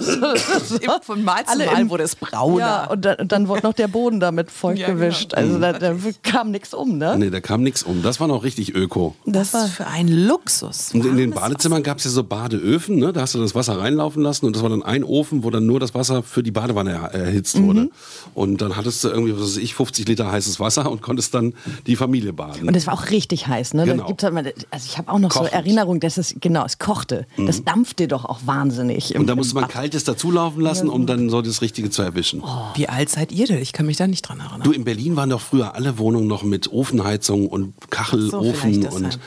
so, 0.00 0.78
Von 1.02 1.24
Mal 1.24 1.44
zu 1.44 1.50
Alle 1.52 1.66
Mal 1.66 1.90
wurde 1.90 2.04
es 2.04 2.16
brauner. 2.16 2.58
Ja, 2.58 2.84
und 2.86 3.04
dann, 3.04 3.16
und 3.16 3.32
dann 3.32 3.48
wurde 3.48 3.66
noch 3.66 3.74
der 3.74 3.88
Boden 3.88 4.20
damit 4.20 4.50
feucht 4.50 4.78
Ja, 4.78 4.86
genau. 4.88 5.00
gewischt. 5.00 5.34
Also 5.34 5.58
da, 5.58 5.72
da 5.74 5.94
kam 6.22 6.50
nichts 6.50 6.72
um, 6.74 6.96
ne? 6.98 7.16
Nee, 7.18 7.30
da 7.30 7.40
kam 7.50 7.64
nichts 7.64 7.82
um. 7.82 8.00
Das 8.02 8.20
war 8.20 8.28
noch 8.28 8.44
richtig 8.44 8.76
öko. 8.76 9.16
das 9.26 9.52
war 9.54 9.66
für 9.66 9.88
ein 9.88 10.06
Luxus. 10.06 10.94
Und 10.94 11.04
in 11.04 11.16
den 11.16 11.30
Badezimmern 11.32 11.82
gab 11.82 11.98
es 11.98 12.04
ja 12.04 12.10
so 12.12 12.22
Badeöfen, 12.22 12.94
ne? 12.96 13.12
da 13.12 13.22
hast 13.22 13.34
du 13.34 13.40
das 13.40 13.56
Wasser 13.56 13.76
reinlaufen 13.76 14.22
lassen 14.22 14.46
und 14.46 14.54
das 14.54 14.62
war 14.62 14.70
dann 14.70 14.84
ein 14.84 15.02
Ofen, 15.02 15.42
wo 15.42 15.50
dann 15.50 15.66
nur 15.66 15.80
das 15.80 15.92
Wasser 15.92 16.22
für 16.22 16.44
die 16.44 16.52
Badewanne 16.52 16.92
er- 16.92 17.12
erhitzt 17.12 17.60
wurde. 17.60 17.90
Und 18.34 18.62
dann 18.62 18.76
hattest 18.76 19.02
du 19.02 19.08
irgendwie, 19.08 19.34
was 19.34 19.42
weiß 19.42 19.56
ich, 19.56 19.74
50 19.74 20.06
Liter 20.06 20.30
heißes 20.30 20.60
Wasser 20.60 20.88
und 20.92 21.02
konntest 21.02 21.34
dann 21.34 21.54
die 21.88 21.96
Familie 21.96 22.32
baden. 22.32 22.68
Und 22.68 22.76
es 22.76 22.86
war 22.86 22.94
auch 22.94 23.10
richtig 23.10 23.48
heiß, 23.48 23.74
ne? 23.74 23.84
Da 23.84 23.92
Genau. 23.94 24.06
gibt's 24.06 24.22
halt 24.22 24.32
mal, 24.32 24.52
also 24.70 24.86
ich 24.88 24.96
habe 24.96 25.10
auch 25.10 25.18
noch 25.18 25.30
Kochend. 25.30 25.50
so 25.50 25.56
Erinnerungen, 25.56 25.98
dass 25.98 26.18
es, 26.18 26.36
genau, 26.40 26.64
es 26.64 26.78
kochte. 26.78 27.26
Das 27.36 27.64
dampfte 27.64 28.06
doch 28.06 28.24
auch 28.24 28.38
wahnsinnig. 28.46 29.12
im- 29.14 29.22
und 29.22 29.26
da 29.26 29.34
musste 29.34 29.54
man 29.56 29.64
Bad. 29.64 29.72
kaltes 29.72 30.04
dazulaufen 30.04 30.62
lassen, 30.62 30.88
um 30.88 31.06
dann 31.06 31.28
so 31.30 31.42
das 31.42 31.62
Richtige 31.62 31.90
zu 31.90 32.02
erwischen. 32.02 32.42
Wie 32.74 32.88
alt 32.88 33.08
seid 33.08 33.32
ihr 33.32 33.46
denn? 33.48 33.58
Ich 33.60 33.72
kann 33.72 33.86
mich 33.86 33.96
da 33.96 34.06
nicht 34.06 34.22
dran 34.22 34.38
erinnern. 34.38 34.62
Du, 34.62 34.70
in 34.70 34.84
Berlin 34.84 35.16
waren 35.16 35.30
doch 35.30 35.40
früher 35.40 35.74
alle 35.74 35.98
Wohnungen 35.98 36.28
noch 36.28 36.44
mit 36.44 36.70
Ofenheizung 36.72 37.39
und 37.46 37.74
So, 37.80 37.86
Kachelofen 37.90 38.54
vielleicht 38.54 38.84
deshalb. 38.84 39.04
und 39.04 39.18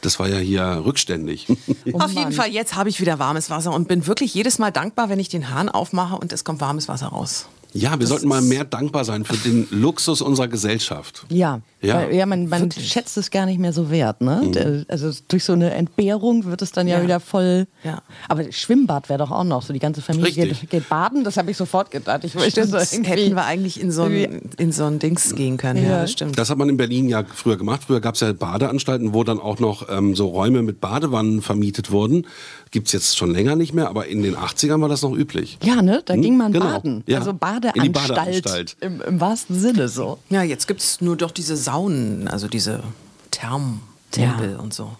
das 0.00 0.18
war 0.18 0.28
ja 0.28 0.38
hier 0.38 0.82
rückständig. 0.84 1.46
Auf 1.92 2.12
jeden 2.12 2.32
Fall, 2.32 2.50
jetzt 2.50 2.76
habe 2.76 2.88
ich 2.88 3.00
wieder 3.00 3.18
warmes 3.18 3.50
Wasser 3.50 3.72
und 3.72 3.88
bin 3.88 4.06
wirklich 4.06 4.32
jedes 4.34 4.58
Mal 4.58 4.70
dankbar, 4.70 5.08
wenn 5.08 5.18
ich 5.18 5.28
den 5.28 5.50
Hahn 5.50 5.68
aufmache 5.68 6.16
und 6.16 6.32
es 6.32 6.44
kommt 6.44 6.60
warmes 6.60 6.88
Wasser 6.88 7.08
raus. 7.08 7.48
Ja, 7.78 7.98
wir 7.98 8.06
sollten 8.06 8.28
mal 8.28 8.42
mehr 8.42 8.64
dankbar 8.64 9.04
sein 9.04 9.24
für 9.24 9.36
den 9.36 9.66
Luxus 9.70 10.20
unserer 10.20 10.48
Gesellschaft. 10.48 11.24
Ja, 11.30 11.60
Ja, 11.80 11.94
weil, 11.94 12.14
ja 12.14 12.26
man, 12.26 12.48
man 12.48 12.70
schätzt 12.72 13.16
es 13.16 13.30
gar 13.30 13.46
nicht 13.46 13.60
mehr 13.60 13.72
so 13.72 13.88
wert. 13.90 14.20
Ne? 14.20 14.50
Der- 14.52 14.84
Also 14.88 15.10
durch 15.28 15.44
so 15.44 15.52
eine 15.52 15.70
Entbehrung 15.74 16.44
wird 16.46 16.60
es 16.62 16.72
dann 16.72 16.88
ja, 16.88 16.98
Ja. 16.98 17.04
wieder 17.04 17.20
voll. 17.20 17.66
Ja. 17.84 18.02
Aber 18.28 18.50
Schwimmbad 18.50 19.08
wäre 19.08 19.18
doch 19.20 19.30
auch 19.30 19.44
noch 19.44 19.62
so. 19.62 19.72
Die 19.72 19.78
ganze 19.78 20.02
Familie 20.02 20.32
geht, 20.32 20.68
geht 20.70 20.88
baden, 20.88 21.22
das 21.22 21.36
habe 21.36 21.50
ich 21.52 21.56
sofort 21.56 21.90
gedacht. 21.92 22.24
Ich 22.24 22.34
möchte 22.34 22.66
so 22.66 22.72
Das 22.76 22.92
hätten 22.92 23.36
wir 23.36 23.44
eigentlich 23.44 23.80
in 23.80 23.92
so 23.92 24.02
ein, 24.04 24.50
in 24.58 24.72
so 24.72 24.84
ein 24.86 24.98
Dings 24.98 25.34
gehen 25.36 25.56
können. 25.56 25.84
Ja, 25.84 25.90
Ja. 25.90 26.00
das 26.02 26.12
stimmt. 26.12 26.36
Das 26.38 26.50
hat 26.50 26.58
man 26.58 26.68
in 26.68 26.76
Berlin 26.76 27.08
ja 27.08 27.22
früher 27.32 27.56
gemacht. 27.56 27.82
Früher 27.86 28.00
gab 28.00 28.14
es 28.16 28.20
ja 28.22 28.32
Badeanstalten, 28.32 29.14
wo 29.14 29.22
dann 29.22 29.38
auch 29.38 29.60
noch 29.60 29.88
ähm, 29.88 30.16
so 30.16 30.26
Räume 30.26 30.62
mit 30.62 30.80
Badewannen 30.80 31.42
vermietet 31.42 31.90
wurden. 31.92 32.26
Gibt 32.70 32.88
es 32.88 32.92
jetzt 32.92 33.16
schon 33.16 33.30
länger 33.30 33.56
nicht 33.56 33.72
mehr, 33.72 33.88
aber 33.88 34.06
in 34.08 34.22
den 34.22 34.36
80ern 34.36 34.80
war 34.80 34.88
das 34.88 35.02
noch 35.02 35.16
üblich. 35.16 35.58
Ja, 35.62 35.80
ne? 35.80 36.02
Da 36.04 36.14
Hm, 36.14 36.22
ging 36.22 36.36
man 36.36 36.52
genau. 36.52 36.66
baden. 36.66 37.02
Ja. 37.06 37.18
Also 37.18 37.32
die 37.32 37.38
Badeanstalt, 37.72 38.14
Badeanstalt. 38.14 38.76
Im, 38.80 39.00
im 39.00 39.20
wahrsten 39.20 39.58
Sinne 39.58 39.88
so. 39.88 40.18
Ja, 40.30 40.42
jetzt 40.42 40.66
gibt 40.68 40.80
es 40.80 41.00
nur 41.00 41.16
doch 41.16 41.30
diese 41.30 41.56
Saunen, 41.56 42.28
also 42.28 42.48
diese 42.48 42.82
Thermtempel 43.30 44.56
und 44.56 44.74
so. 44.74 44.96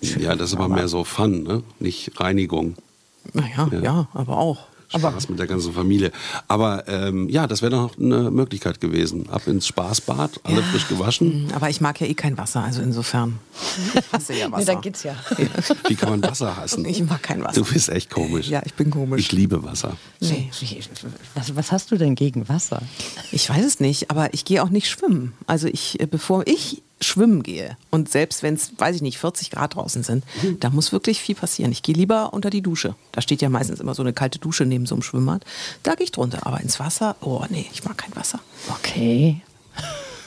Ja, 0.00 0.34
das 0.34 0.50
ist 0.50 0.56
aber 0.56 0.68
mehr 0.68 0.88
so 0.88 1.04
Fun, 1.04 1.42
ne? 1.42 1.62
nicht 1.78 2.18
Reinigung. 2.20 2.76
Naja, 3.32 3.68
ja. 3.70 3.80
Ja. 3.80 4.08
aber 4.14 4.38
auch. 4.38 4.66
Spaß 4.98 5.28
mit 5.28 5.38
der 5.38 5.46
ganzen 5.46 5.72
Familie. 5.72 6.10
Aber 6.48 6.86
ähm, 6.88 7.28
ja, 7.28 7.46
das 7.46 7.62
wäre 7.62 7.70
doch 7.72 7.96
eine 7.98 8.30
Möglichkeit 8.30 8.80
gewesen. 8.80 9.28
Ab 9.30 9.46
ins 9.46 9.66
Spaßbad, 9.68 10.40
alle 10.44 10.62
frisch 10.62 10.88
gewaschen. 10.88 11.48
Aber 11.54 11.70
ich 11.70 11.80
mag 11.80 12.00
ja 12.00 12.06
eh 12.06 12.14
kein 12.14 12.36
Wasser, 12.36 12.62
also 12.64 12.82
insofern. 12.82 13.38
Ich 13.94 14.02
hasse 14.12 14.34
ja 14.34 14.46
Nee, 14.48 14.52
Wasser. 14.52 14.64
dann 14.72 14.80
geht's 14.80 15.02
ja. 15.04 15.14
Wie 15.88 15.94
kann 15.94 16.10
man 16.10 16.22
Wasser 16.22 16.56
hassen? 16.56 16.84
Ich 16.84 17.02
mag 17.04 17.22
kein 17.22 17.42
Wasser. 17.44 17.62
Du 17.62 17.72
bist 17.72 17.88
echt 17.88 18.10
komisch. 18.10 18.48
Ja, 18.48 18.62
ich 18.64 18.74
bin 18.74 18.90
komisch. 18.90 19.20
Ich 19.20 19.32
liebe 19.32 19.62
Wasser. 19.62 19.96
Nee. 20.20 20.50
Was, 21.34 21.54
was 21.54 21.72
hast 21.72 21.90
du 21.90 21.96
denn 21.96 22.14
gegen 22.14 22.48
Wasser? 22.48 22.82
Ich 23.32 23.48
weiß 23.48 23.64
es 23.64 23.80
nicht, 23.80 24.10
aber 24.10 24.34
ich 24.34 24.44
gehe 24.44 24.62
auch 24.62 24.70
nicht 24.70 24.88
schwimmen. 24.88 25.32
Also 25.46 25.68
ich, 25.68 26.00
äh, 26.00 26.06
bevor 26.06 26.46
ich 26.46 26.82
schwimmen 27.00 27.42
gehe 27.42 27.76
und 27.90 28.10
selbst 28.10 28.42
wenn 28.42 28.54
es, 28.54 28.72
weiß 28.76 28.96
ich 28.96 29.02
nicht, 29.02 29.18
40 29.18 29.50
Grad 29.50 29.74
draußen 29.74 30.02
sind, 30.02 30.24
da 30.60 30.70
muss 30.70 30.92
wirklich 30.92 31.20
viel 31.20 31.34
passieren. 31.34 31.72
Ich 31.72 31.82
gehe 31.82 31.94
lieber 31.94 32.32
unter 32.32 32.50
die 32.50 32.62
Dusche. 32.62 32.94
Da 33.12 33.20
steht 33.20 33.42
ja 33.42 33.48
meistens 33.48 33.80
immer 33.80 33.94
so 33.94 34.02
eine 34.02 34.12
kalte 34.12 34.38
Dusche 34.38 34.66
neben 34.66 34.86
so 34.86 34.94
einem 34.94 35.02
Schwimmbad. 35.02 35.44
Da 35.82 35.94
gehe 35.94 36.04
ich 36.04 36.12
drunter. 36.12 36.46
Aber 36.46 36.60
ins 36.60 36.78
Wasser, 36.78 37.16
oh 37.20 37.44
nee, 37.48 37.66
ich 37.72 37.84
mag 37.84 37.96
kein 37.96 38.14
Wasser. 38.14 38.40
Okay. 38.68 39.42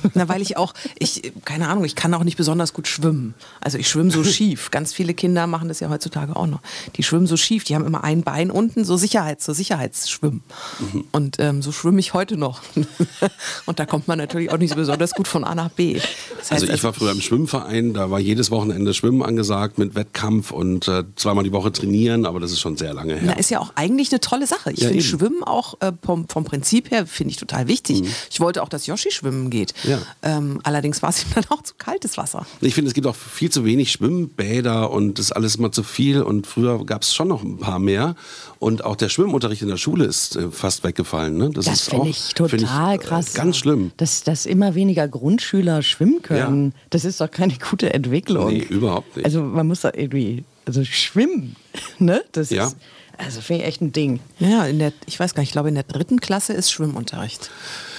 Na, 0.14 0.28
weil 0.30 0.42
ich 0.42 0.58
auch, 0.58 0.74
ich, 1.00 1.34
keine 1.46 1.68
Ahnung, 1.70 1.86
ich 1.86 1.96
kann 1.96 2.14
auch 2.14 2.24
nicht 2.24 2.38
besonders 2.38 2.74
gut 2.74 2.88
schwimmen. 2.88 3.34
Also 3.62 3.78
ich 3.78 3.90
schwimme 3.90 4.12
so 4.12 4.24
schief. 4.24 4.72
Ganz 4.72 4.94
viele 4.94 5.14
Kinder 5.14 5.48
machen 5.48 5.68
das 5.68 5.80
ja 5.80 5.90
heutzutage 5.90 6.36
auch 6.36 6.48
noch. 6.48 6.60
Die 6.96 7.04
schwimmen 7.04 7.28
so 7.28 7.38
schief, 7.38 7.64
die 7.64 7.76
haben 7.76 7.86
immer 7.86 8.04
ein 8.04 8.24
Bein 8.24 8.52
unten, 8.52 8.86
so 8.86 8.98
Sicherheits, 8.98 9.46
so 9.46 9.54
Sicherheitsschwimmen. 9.54 10.44
Mhm. 10.80 11.04
Und 11.12 11.36
ähm, 11.40 11.62
so 11.62 11.72
schwimme 11.72 12.00
ich 12.00 12.14
heute 12.14 12.38
noch. 12.38 12.62
Und 13.66 13.80
da 13.80 13.86
kommt 13.86 14.08
man 14.08 14.18
natürlich 14.18 14.52
auch 14.52 14.58
nicht 14.58 14.70
so 14.72 14.76
besonders 14.76 15.12
gut 15.12 15.28
von 15.28 15.44
A 15.44 15.56
nach 15.56 15.70
B. 15.70 15.94
Das 16.40 16.52
heißt, 16.52 16.64
Also 16.64 16.74
ich 16.74 16.84
war 16.84 16.94
früher 16.94 17.12
im 17.12 17.22
Schwimmverein, 17.22 17.94
da 17.94 18.10
war 18.12 18.20
jedes 18.20 18.52
Wochenende 18.52 18.94
Schwimmen 18.94 19.24
angesagt 19.24 19.78
mit 19.78 19.96
Wettkampf 19.96 20.52
und 20.52 20.88
äh, 20.88 21.04
zweimal 21.16 21.44
die 21.44 21.52
Woche 21.52 21.72
trainieren, 21.72 22.26
aber 22.26 22.40
das 22.40 22.52
ist 22.52 22.60
schon 22.60 22.78
sehr 22.78 22.94
lange 22.94 23.14
her. 23.16 23.24
Na, 23.26 23.34
ist 23.34 23.50
ja 23.50 23.60
auch 23.60 23.72
eigentlich 23.76 24.12
eine 24.12 24.20
tolle 24.20 24.48
Sache. 24.48 24.72
Ich 24.72 24.80
Ja, 24.80 24.90
finde. 24.90 25.04
Schwimmen 25.04 25.44
auch 25.44 25.80
äh, 25.82 25.92
vom, 26.04 26.28
vom 26.28 26.44
Prinzip 26.44 26.92
her 26.92 27.06
finde 27.08 27.32
ich 27.32 27.38
total 27.38 27.68
wichtig. 27.68 28.04
Ich 28.30 28.40
wollte 28.40 28.62
auch, 28.64 28.70
dass 28.70 28.86
Yoshi 28.88 29.12
schwimmen 29.12 29.50
geht. 29.50 29.74
Mhm. 29.84 29.90
Ja. 29.94 30.38
Ähm, 30.38 30.60
allerdings 30.64 31.02
war 31.02 31.10
es 31.10 31.24
ihm 31.24 31.30
dann 31.36 31.46
auch 31.50 31.62
zu 31.64 31.74
kaltes 31.78 32.18
Wasser. 32.18 32.46
Ich 32.62 32.74
finde, 32.76 32.88
es 32.90 32.94
gibt 32.94 33.08
auch 33.08 33.16
viel 33.16 33.50
zu 33.52 33.66
wenig 33.66 33.92
Schwimmbäder 33.92 34.92
und 34.92 35.18
das 35.20 35.28
ist 35.28 35.32
alles 35.32 35.56
immer 35.56 35.72
zu 35.72 35.84
viel. 35.84 36.22
Und 36.22 36.48
früher 36.48 36.86
gab 36.86 37.02
es 37.04 37.14
schon 37.14 37.28
noch 37.28 37.44
ein 37.44 37.58
paar 37.58 37.80
mehr. 37.80 38.16
Und 38.60 38.84
auch 38.84 38.96
der 38.96 39.10
Schwimmunterricht 39.10 39.62
in 39.62 39.68
der 39.68 39.78
Schule 39.78 40.06
ist 40.06 40.36
äh, 40.36 40.50
fast 40.52 40.84
weggefallen. 40.84 41.38
Ne? 41.38 41.50
Das 41.54 41.68
ist 41.68 41.90
finde 41.90 42.10
ich 42.10 42.34
total 42.34 42.50
find 42.50 42.62
ich, 42.64 42.70
äh, 42.70 42.98
krass. 42.98 43.34
Ganz 43.34 43.58
schlimm. 43.58 43.92
Dass, 43.98 44.24
dass 44.24 44.46
immer 44.46 44.76
weniger 44.76 45.08
Grundschüler 45.08 45.82
schwimmen 45.82 46.22
können. 46.22 46.68
Ja. 46.74 46.82
Das 46.92 47.06
ist 47.06 47.20
doch 47.22 47.30
keine 47.32 47.54
gute 47.70 47.94
Entwicklung. 47.94 48.48
Nee, 48.50 48.60
überhaupt 48.70 49.16
nicht. 49.18 49.26
Also 49.26 49.42
man 49.42 49.68
muss 49.68 49.82
da 49.82 49.92
irgendwie, 49.94 50.44
also 50.66 50.84
schwimmen, 50.84 51.56
ne? 52.00 52.24
Das 52.32 52.50
Ja. 52.50 52.68
ist, 52.68 52.78
also 53.18 53.42
finde 53.42 53.62
ich 53.64 53.68
echt 53.68 53.82
ein 53.82 53.92
Ding. 53.92 54.20
Ja, 54.40 54.66
in 54.66 54.80
der, 54.80 54.92
ich 55.06 55.20
weiß 55.20 55.34
gar 55.36 55.42
nicht, 55.42 55.50
ich 55.50 55.54
glaube 55.54 55.70
in 55.70 55.76
der 55.76 55.84
dritten 55.84 56.20
Klasse 56.20 56.54
ist 56.54 56.72
Schwimmunterricht. 56.72 57.50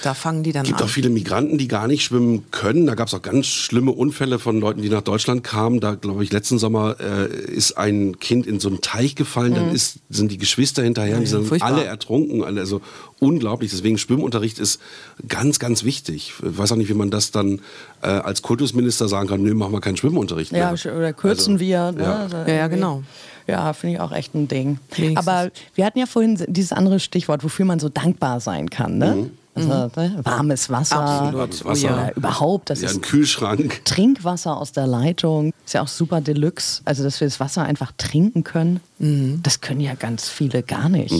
Da 0.03 0.13
fangen 0.13 0.43
die 0.43 0.51
dann 0.51 0.63
Es 0.63 0.67
gibt 0.67 0.81
an. 0.81 0.87
auch 0.87 0.91
viele 0.91 1.09
Migranten, 1.09 1.57
die 1.57 1.67
gar 1.67 1.87
nicht 1.87 2.03
schwimmen 2.03 2.45
können. 2.51 2.85
Da 2.85 2.93
gab 2.93 3.07
es 3.07 3.13
auch 3.15 3.21
ganz 3.23 3.47
schlimme 3.47 3.91
Unfälle 3.91 4.37
von 4.37 4.59
Leuten, 4.59 4.81
die 4.83 4.89
nach 4.89 5.01
Deutschland 5.01 5.43
kamen. 5.43 5.79
Da 5.79 5.95
glaube 5.95 6.23
ich, 6.23 6.31
letzten 6.31 6.59
Sommer 6.59 6.97
äh, 6.99 7.27
ist 7.51 7.77
ein 7.77 8.19
Kind 8.19 8.45
in 8.45 8.59
so 8.59 8.67
einen 8.69 8.81
Teich 8.81 9.15
gefallen. 9.15 9.55
Dann 9.55 9.73
ist, 9.73 9.99
sind 10.09 10.31
die 10.31 10.37
Geschwister 10.37 10.83
hinterher, 10.83 11.19
die 11.19 11.25
sind 11.25 11.47
furchtbar. 11.47 11.69
alle 11.71 11.85
ertrunken. 11.85 12.43
Also 12.43 12.81
unglaublich. 13.19 13.71
Deswegen 13.71 13.97
Schwimmunterricht 13.97 14.59
ist 14.59 14.79
ganz, 15.27 15.57
ganz 15.57 15.83
wichtig. 15.83 16.33
Ich 16.43 16.57
weiß 16.59 16.73
auch 16.73 16.75
nicht, 16.77 16.89
wie 16.89 16.93
man 16.93 17.09
das 17.09 17.31
dann 17.31 17.61
äh, 18.03 18.07
als 18.07 18.43
Kultusminister 18.43 19.07
sagen 19.07 19.27
kann. 19.27 19.41
Nö, 19.41 19.55
machen 19.55 19.71
wir 19.73 19.81
keinen 19.81 19.97
Schwimmunterricht 19.97 20.51
Ja, 20.51 20.67
mehr. 20.71 20.77
sch- 20.77 20.95
oder 20.95 21.13
kürzen 21.13 21.53
Also, 21.53 21.65
wir. 21.65 21.91
Ne? 21.93 22.03
ja. 22.03 22.15
Also 22.17 22.37
Ja, 22.37 22.47
ja, 22.47 22.53
irgendwie- 22.65 22.75
genau. 22.75 23.03
Ja, 23.47 23.73
finde 23.73 23.95
ich 23.95 24.01
auch 24.01 24.11
echt 24.11 24.33
ein 24.33 24.47
Ding. 24.47 24.79
Wenigstens. 24.95 25.27
Aber 25.27 25.51
wir 25.75 25.85
hatten 25.85 25.99
ja 25.99 26.05
vorhin 26.05 26.43
dieses 26.47 26.71
andere 26.71 26.99
Stichwort, 26.99 27.43
wofür 27.43 27.65
man 27.65 27.79
so 27.79 27.89
dankbar 27.89 28.39
sein 28.39 28.69
kann. 28.69 28.97
Ne? 28.97 29.15
Mhm. 29.15 29.31
Also, 29.55 29.69
ne? 29.69 30.19
Warmes 30.23 30.69
Wasser. 30.69 30.99
Absolut. 30.99 31.39
Warmes 31.39 31.65
Wasser. 31.65 31.93
Oder 31.93 32.15
überhaupt, 32.17 32.69
das 32.69 32.81
Ja, 32.81 32.89
ist 32.89 32.95
ein 32.95 33.01
Kühlschrank. 33.01 33.81
Trinkwasser 33.85 34.57
aus 34.57 34.73
der 34.73 34.85
Leitung. 34.87 35.53
Ist 35.65 35.73
ja 35.73 35.81
auch 35.81 35.87
super 35.87 36.19
Deluxe. 36.21 36.81
Also, 36.85 37.03
dass 37.03 37.21
wir 37.21 37.27
das 37.27 37.39
Wasser 37.39 37.63
einfach 37.63 37.93
trinken 37.97 38.43
können. 38.43 38.81
Mhm. 38.99 39.39
Das 39.43 39.61
können 39.61 39.79
ja 39.79 39.93
ganz 39.93 40.27
viele 40.27 40.61
gar 40.61 40.89
nicht. 40.89 41.13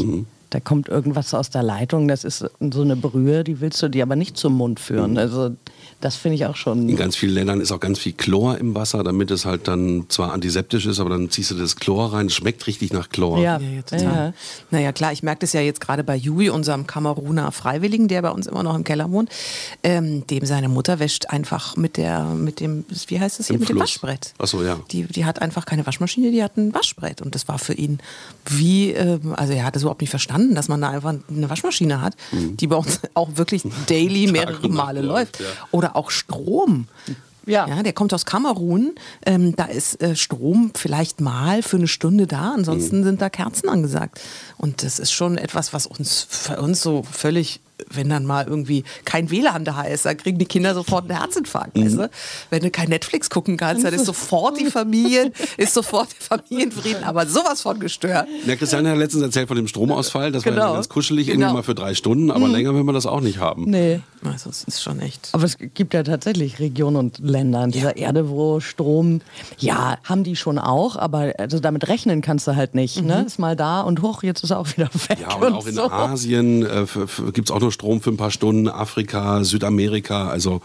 Da 0.50 0.60
kommt 0.60 0.90
irgendwas 0.90 1.34
aus 1.34 1.50
der 1.50 1.64
Leitung, 1.64 2.08
das 2.08 2.24
ist 2.24 2.46
so 2.60 2.82
eine 2.82 2.96
Brühe, 2.96 3.44
die 3.44 3.60
willst 3.62 3.82
du 3.82 3.90
dir 3.90 4.04
aber 4.04 4.16
nicht 4.16 4.38
zum 4.38 4.54
Mund 4.54 4.80
führen. 4.80 5.12
Mhm. 5.12 5.18
Also, 5.18 5.56
das 6.02 6.16
finde 6.16 6.36
ich 6.36 6.46
auch 6.46 6.56
schon. 6.56 6.88
In 6.90 6.96
ganz 6.96 7.16
vielen 7.16 7.34
Ländern 7.34 7.62
ist 7.62 7.72
auch 7.72 7.80
ganz 7.80 8.00
viel 8.00 8.14
Chlor 8.14 8.58
im 8.58 8.76
Wasser, 8.76 9.04
damit 9.04 9.32
es 9.32 9.46
halt 9.46 9.68
dann 9.68 10.06
zwar 10.10 10.34
antiseptisch 10.34 10.86
ist, 10.86 11.00
aber 11.00 11.10
dann 11.10 11.30
ziehst 11.30 11.52
du 11.52 11.56
das 11.56 11.76
Chlor 11.78 12.14
rein. 12.14 12.28
Es 12.28 12.36
schmeckt 12.36 12.68
richtig 12.68 12.94
nach 12.94 13.10
Chlor. 13.10 13.40
Ja, 13.40 13.60
Ja, 13.60 13.70
ja, 13.70 13.82
total. 13.82 14.34
Naja, 14.72 14.92
klar, 14.92 15.12
ich 15.12 15.24
merke 15.24 15.40
das 15.40 15.54
ja 15.54 15.62
jetzt 15.62 15.82
gerade 15.82 16.04
bei 16.04 16.16
Jui, 16.16 16.50
unserem 16.50 16.86
Kameruner 16.86 17.52
Freiwilligen, 17.52 18.08
der 18.08 18.22
bei 18.22 18.30
uns 18.32 18.48
immer 18.48 18.64
noch 18.64 18.76
im 18.76 18.84
Keller 18.84 19.12
wohnt. 19.12 19.30
Ähm, 19.84 20.28
dem 20.28 20.46
seine 20.46 20.70
Mutter 20.70 21.00
wäscht 21.00 21.28
einfach 21.28 21.76
mit 21.78 21.98
der, 21.98 22.26
mit 22.26 22.60
dem, 22.60 22.86
wie 23.08 23.20
heißt 23.20 23.40
das 23.40 23.48
hier, 23.48 23.56
Im 23.56 23.62
mit 23.62 23.70
dem 23.70 23.78
Fluss. 23.78 23.96
Waschbrett. 23.96 24.34
Ach 24.38 24.48
so, 24.48 24.64
ja. 24.64 24.80
Die, 24.92 25.04
die 25.04 25.26
hat 25.26 25.42
einfach 25.42 25.66
keine 25.66 25.86
Waschmaschine, 25.86 26.32
die 26.32 26.44
hat 26.44 26.58
ein 26.58 26.74
Waschbrett. 26.74 27.22
Und 27.22 27.36
das 27.36 27.48
war 27.48 27.58
für 27.60 27.74
ihn 27.74 28.00
wie, 28.46 28.92
ähm, 28.92 29.34
also 29.36 29.54
er 29.54 29.64
hat 29.66 29.76
das 29.76 29.84
überhaupt 29.84 30.02
nicht 30.02 30.10
verstanden, 30.10 30.56
dass 30.56 30.68
man 30.68 30.82
da 30.82 30.90
einfach 30.90 31.14
eine 31.30 31.50
Waschmaschine 31.50 32.02
hat, 32.02 32.16
die 32.32 32.68
bei 32.68 32.76
uns 32.76 33.00
auch 33.14 33.30
wirklich 33.36 33.64
daily 33.88 34.32
mehrere 34.32 34.70
Male 34.70 35.02
läuft, 35.02 35.40
läuft. 35.40 35.40
ja. 35.40 35.68
Oder 35.72 35.95
auch 35.96 36.12
Strom. 36.12 36.88
Ja. 37.46 37.68
ja, 37.68 37.84
der 37.84 37.94
kommt 37.94 38.14
aus 38.14 38.26
Kamerun. 38.26 38.96
Ähm, 39.26 39.56
da 39.56 39.66
ist 39.66 40.02
äh, 40.02 40.16
Strom 40.16 40.72
vielleicht 40.76 41.22
mal 41.22 41.62
für 41.62 41.78
eine 41.78 41.88
Stunde 41.88 42.26
da, 42.26 42.54
ansonsten 42.54 43.04
sind 43.04 43.22
da 43.22 43.30
Kerzen 43.30 43.70
angesagt. 43.70 44.20
Und 44.58 44.84
das 44.84 44.98
ist 44.98 45.12
schon 45.12 45.38
etwas, 45.38 45.72
was 45.72 45.86
uns 45.86 46.26
für 46.28 46.60
uns 46.60 46.82
so 46.82 47.04
völlig, 47.04 47.60
wenn 47.92 48.10
dann 48.10 48.26
mal 48.26 48.46
irgendwie 48.48 48.84
kein 49.04 49.30
WLAN 49.32 49.66
da 49.66 49.84
ist, 49.84 50.06
da 50.06 50.14
kriegen 50.14 50.38
die 50.38 50.46
Kinder 50.46 50.74
sofort 50.74 51.10
einen 51.10 51.20
Herzinfarkt. 51.20 51.78
Weißt 51.78 51.98
du? 51.98 52.10
Wenn 52.50 52.64
du 52.64 52.72
kein 52.72 52.90
Netflix 52.90 53.30
gucken 53.30 53.58
kannst, 53.58 53.84
dann 53.84 53.94
ist 53.94 54.06
sofort 54.06 54.60
die 54.60 54.66
Familie, 54.68 55.32
ist 55.58 55.74
sofort 55.74 56.10
der 56.12 56.40
Familienfrieden, 56.40 57.04
aber 57.04 57.26
sowas 57.26 57.62
von 57.62 57.80
gestört. 57.80 58.28
Ja, 58.46 58.56
Christiane 58.56 58.92
hat 58.92 58.98
letztens 58.98 59.24
erzählt 59.24 59.48
von 59.48 59.58
dem 59.58 59.68
Stromausfall. 59.68 60.32
Das 60.32 60.46
war 60.46 60.52
Genau. 60.54 60.68
ja 60.70 60.74
ganz 60.74 60.90
kuschelig, 60.90 61.28
Genau. 61.28 61.40
irgendwie 61.40 61.54
mal 61.58 61.64
für 61.64 61.76
drei 61.76 61.94
Stunden, 61.96 62.32
aber 62.32 62.48
länger 62.48 62.74
will 62.74 62.84
man 62.84 62.96
das 62.96 63.06
auch 63.06 63.22
nicht 63.22 63.40
haben. 63.40 63.66
Nee. 63.70 64.00
Also 64.24 64.50
es 64.50 64.64
ist 64.64 64.82
schon 64.82 65.00
echt. 65.02 65.30
Aber 65.34 65.44
es 65.44 65.58
gibt 65.60 65.94
ja 65.94 66.02
tatsächlich 66.02 66.60
Regionen 66.60 66.96
und 66.96 67.20
Länder 67.20 67.64
in 67.64 67.72
dieser 67.72 67.96
Erde, 67.98 68.30
wo 68.30 68.60
Strom, 68.60 69.22
ja, 69.60 69.98
haben 70.04 70.24
die 70.24 70.36
schon 70.36 70.58
auch, 70.58 70.96
aber 70.96 71.34
also 71.38 71.60
damit 71.60 71.88
rechnen 71.88 72.22
kannst 72.22 72.48
du 72.48 72.56
halt 72.56 72.74
nicht. 72.74 73.04
Ne? 73.04 73.24
Ist 73.28 73.38
mal 73.38 73.56
da 73.56 73.82
und 73.82 74.02
hoch, 74.02 74.24
jetzt 74.24 74.44
ist 74.44 74.50
er 74.50 74.60
auch 74.60 74.68
wieder 74.76 74.90
weg. 75.10 75.20
Ja, 75.22 75.36
und 75.36 75.54
auch 75.54 75.68
in 75.68 75.76
so. 75.76 75.92
Asien 75.92 76.64
äh, 76.66 76.86
gibt 77.34 77.50
es 77.50 77.56
auch 77.56 77.60
nur 77.66 77.72
Strom 77.72 78.02
für 78.02 78.12
ein 78.12 78.18
paar 78.18 78.32
Stunden, 78.32 78.70
Afrika, 78.70 79.44
Südamerika, 79.44 80.30
also 80.30 80.62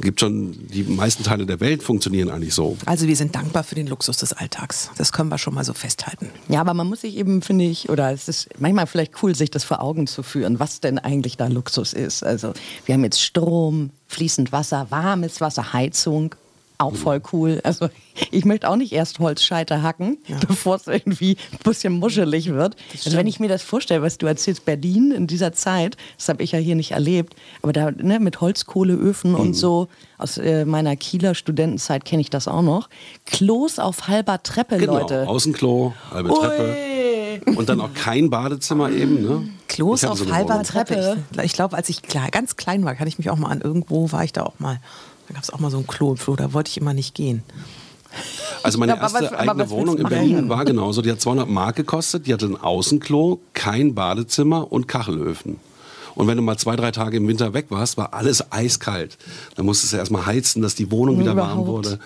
gibt 0.00 0.20
schon, 0.20 0.56
die 0.68 0.82
meisten 0.84 1.22
Teile 1.22 1.44
der 1.44 1.60
Welt 1.60 1.82
funktionieren 1.82 2.30
eigentlich 2.30 2.54
so. 2.54 2.78
Also 2.86 3.06
wir 3.06 3.16
sind 3.16 3.34
dankbar 3.34 3.64
für 3.64 3.74
den 3.74 3.86
Luxus 3.86 4.16
des 4.16 4.32
Alltags. 4.32 4.90
Das 4.96 5.12
können 5.12 5.28
wir 5.28 5.36
schon 5.36 5.54
mal 5.54 5.64
so 5.64 5.74
festhalten. 5.74 6.30
Ja, 6.48 6.62
aber 6.62 6.72
man 6.72 6.86
muss 6.86 7.02
sich 7.02 7.16
eben, 7.16 7.42
finde 7.42 7.66
ich, 7.66 7.90
oder 7.90 8.10
es 8.10 8.28
ist 8.28 8.48
manchmal 8.58 8.86
vielleicht 8.86 9.22
cool, 9.22 9.34
sich 9.34 9.50
das 9.50 9.64
vor 9.64 9.82
Augen 9.82 10.06
zu 10.06 10.22
führen, 10.22 10.58
was 10.58 10.80
denn 10.80 10.98
eigentlich 10.98 11.36
da 11.36 11.48
Luxus 11.48 11.92
ist. 11.92 12.24
Also 12.24 12.54
wir 12.86 12.94
haben 12.94 13.04
jetzt 13.04 13.20
Strom, 13.20 13.90
fließend 14.08 14.52
Wasser, 14.52 14.86
warmes 14.90 15.40
Wasser, 15.40 15.72
Heizung. 15.74 16.34
Auch 16.80 16.94
voll 16.94 17.20
cool. 17.34 17.60
Also 17.62 17.90
ich 18.30 18.46
möchte 18.46 18.66
auch 18.66 18.76
nicht 18.76 18.92
erst 18.92 19.18
Holzscheite 19.18 19.82
hacken, 19.82 20.16
bevor 20.48 20.76
es 20.76 20.86
irgendwie 20.86 21.36
ein 21.52 21.58
bisschen 21.62 21.92
muschelig 21.92 22.50
wird. 22.50 22.74
Also 23.04 23.18
wenn 23.18 23.26
ich 23.26 23.38
mir 23.38 23.48
das 23.48 23.62
vorstelle, 23.62 24.00
was 24.00 24.16
du 24.16 24.24
erzählst, 24.24 24.64
Berlin 24.64 25.12
in 25.12 25.26
dieser 25.26 25.52
Zeit, 25.52 25.98
das 26.16 26.30
habe 26.30 26.42
ich 26.42 26.52
ja 26.52 26.58
hier 26.58 26.76
nicht 26.76 26.92
erlebt, 26.92 27.34
aber 27.60 27.74
da 27.74 27.90
ne, 27.90 28.18
mit 28.18 28.40
Holzkohleöfen 28.40 29.34
und 29.34 29.52
so, 29.52 29.88
aus 30.16 30.38
äh, 30.38 30.64
meiner 30.64 30.96
Kieler 30.96 31.34
Studentenzeit 31.34 32.06
kenne 32.06 32.22
ich 32.22 32.30
das 32.30 32.48
auch 32.48 32.62
noch. 32.62 32.88
Klos 33.26 33.78
auf 33.78 34.08
halber 34.08 34.42
Treppe, 34.42 34.78
Genau, 34.78 35.00
Leute. 35.00 35.28
Außenklo, 35.28 35.92
halbe 36.10 36.30
Treppe. 36.30 36.76
Und 37.56 37.68
dann 37.68 37.80
auch 37.82 37.92
kein 37.92 38.30
Badezimmer 38.30 38.90
eben. 38.90 39.22
Ne? 39.22 39.50
Klos 39.68 40.02
auf 40.04 40.18
so 40.18 40.32
halber. 40.32 40.62
Treppe. 40.62 41.18
Ich, 41.32 41.44
ich 41.44 41.52
glaube, 41.52 41.76
als 41.76 41.90
ich 41.90 42.00
klar, 42.00 42.30
ganz 42.30 42.56
klein 42.56 42.84
war, 42.84 42.94
kann 42.94 43.06
ich 43.06 43.18
mich 43.18 43.28
auch 43.28 43.36
mal 43.36 43.50
an 43.50 43.60
irgendwo 43.60 44.12
war 44.12 44.24
ich 44.24 44.32
da 44.32 44.44
auch 44.44 44.58
mal. 44.58 44.80
Da 45.30 45.34
gab 45.34 45.44
es 45.44 45.50
auch 45.50 45.60
mal 45.60 45.70
so 45.70 45.78
ein 45.78 45.86
Klo 45.86 46.10
im 46.10 46.16
Flur, 46.16 46.36
da 46.36 46.52
wollte 46.52 46.70
ich 46.70 46.76
immer 46.76 46.92
nicht 46.92 47.14
gehen. 47.14 47.44
Also 48.64 48.78
meine 48.80 48.94
Aber 48.94 49.02
was- 49.02 49.12
erste 49.14 49.38
aber 49.38 49.38
eigene 49.50 49.64
was 49.64 49.70
Wohnung 49.70 49.96
in 49.98 50.08
Berlin 50.08 50.34
machen? 50.34 50.48
war 50.48 50.64
genauso. 50.64 51.02
Die 51.02 51.10
hat 51.12 51.20
200 51.20 51.48
Mark 51.48 51.76
gekostet. 51.76 52.26
Die 52.26 52.32
hatte 52.34 52.46
ein 52.46 52.56
Außenklo, 52.56 53.40
kein 53.54 53.94
Badezimmer 53.94 54.72
und 54.72 54.88
Kachelöfen. 54.88 55.60
Und 56.16 56.26
wenn 56.26 56.36
du 56.36 56.42
mal 56.42 56.56
zwei, 56.58 56.74
drei 56.74 56.90
Tage 56.90 57.18
im 57.18 57.28
Winter 57.28 57.54
weg 57.54 57.66
warst, 57.68 57.96
war 57.96 58.12
alles 58.12 58.50
eiskalt. 58.52 59.16
Dann 59.54 59.66
musstest 59.66 59.92
du 59.92 59.98
erstmal 59.98 60.26
heizen, 60.26 60.60
dass 60.62 60.74
die 60.74 60.90
Wohnung 60.90 61.20
wieder 61.20 61.36
warm 61.36 61.60
Überhaupt. 61.60 61.68
wurde. 61.68 61.98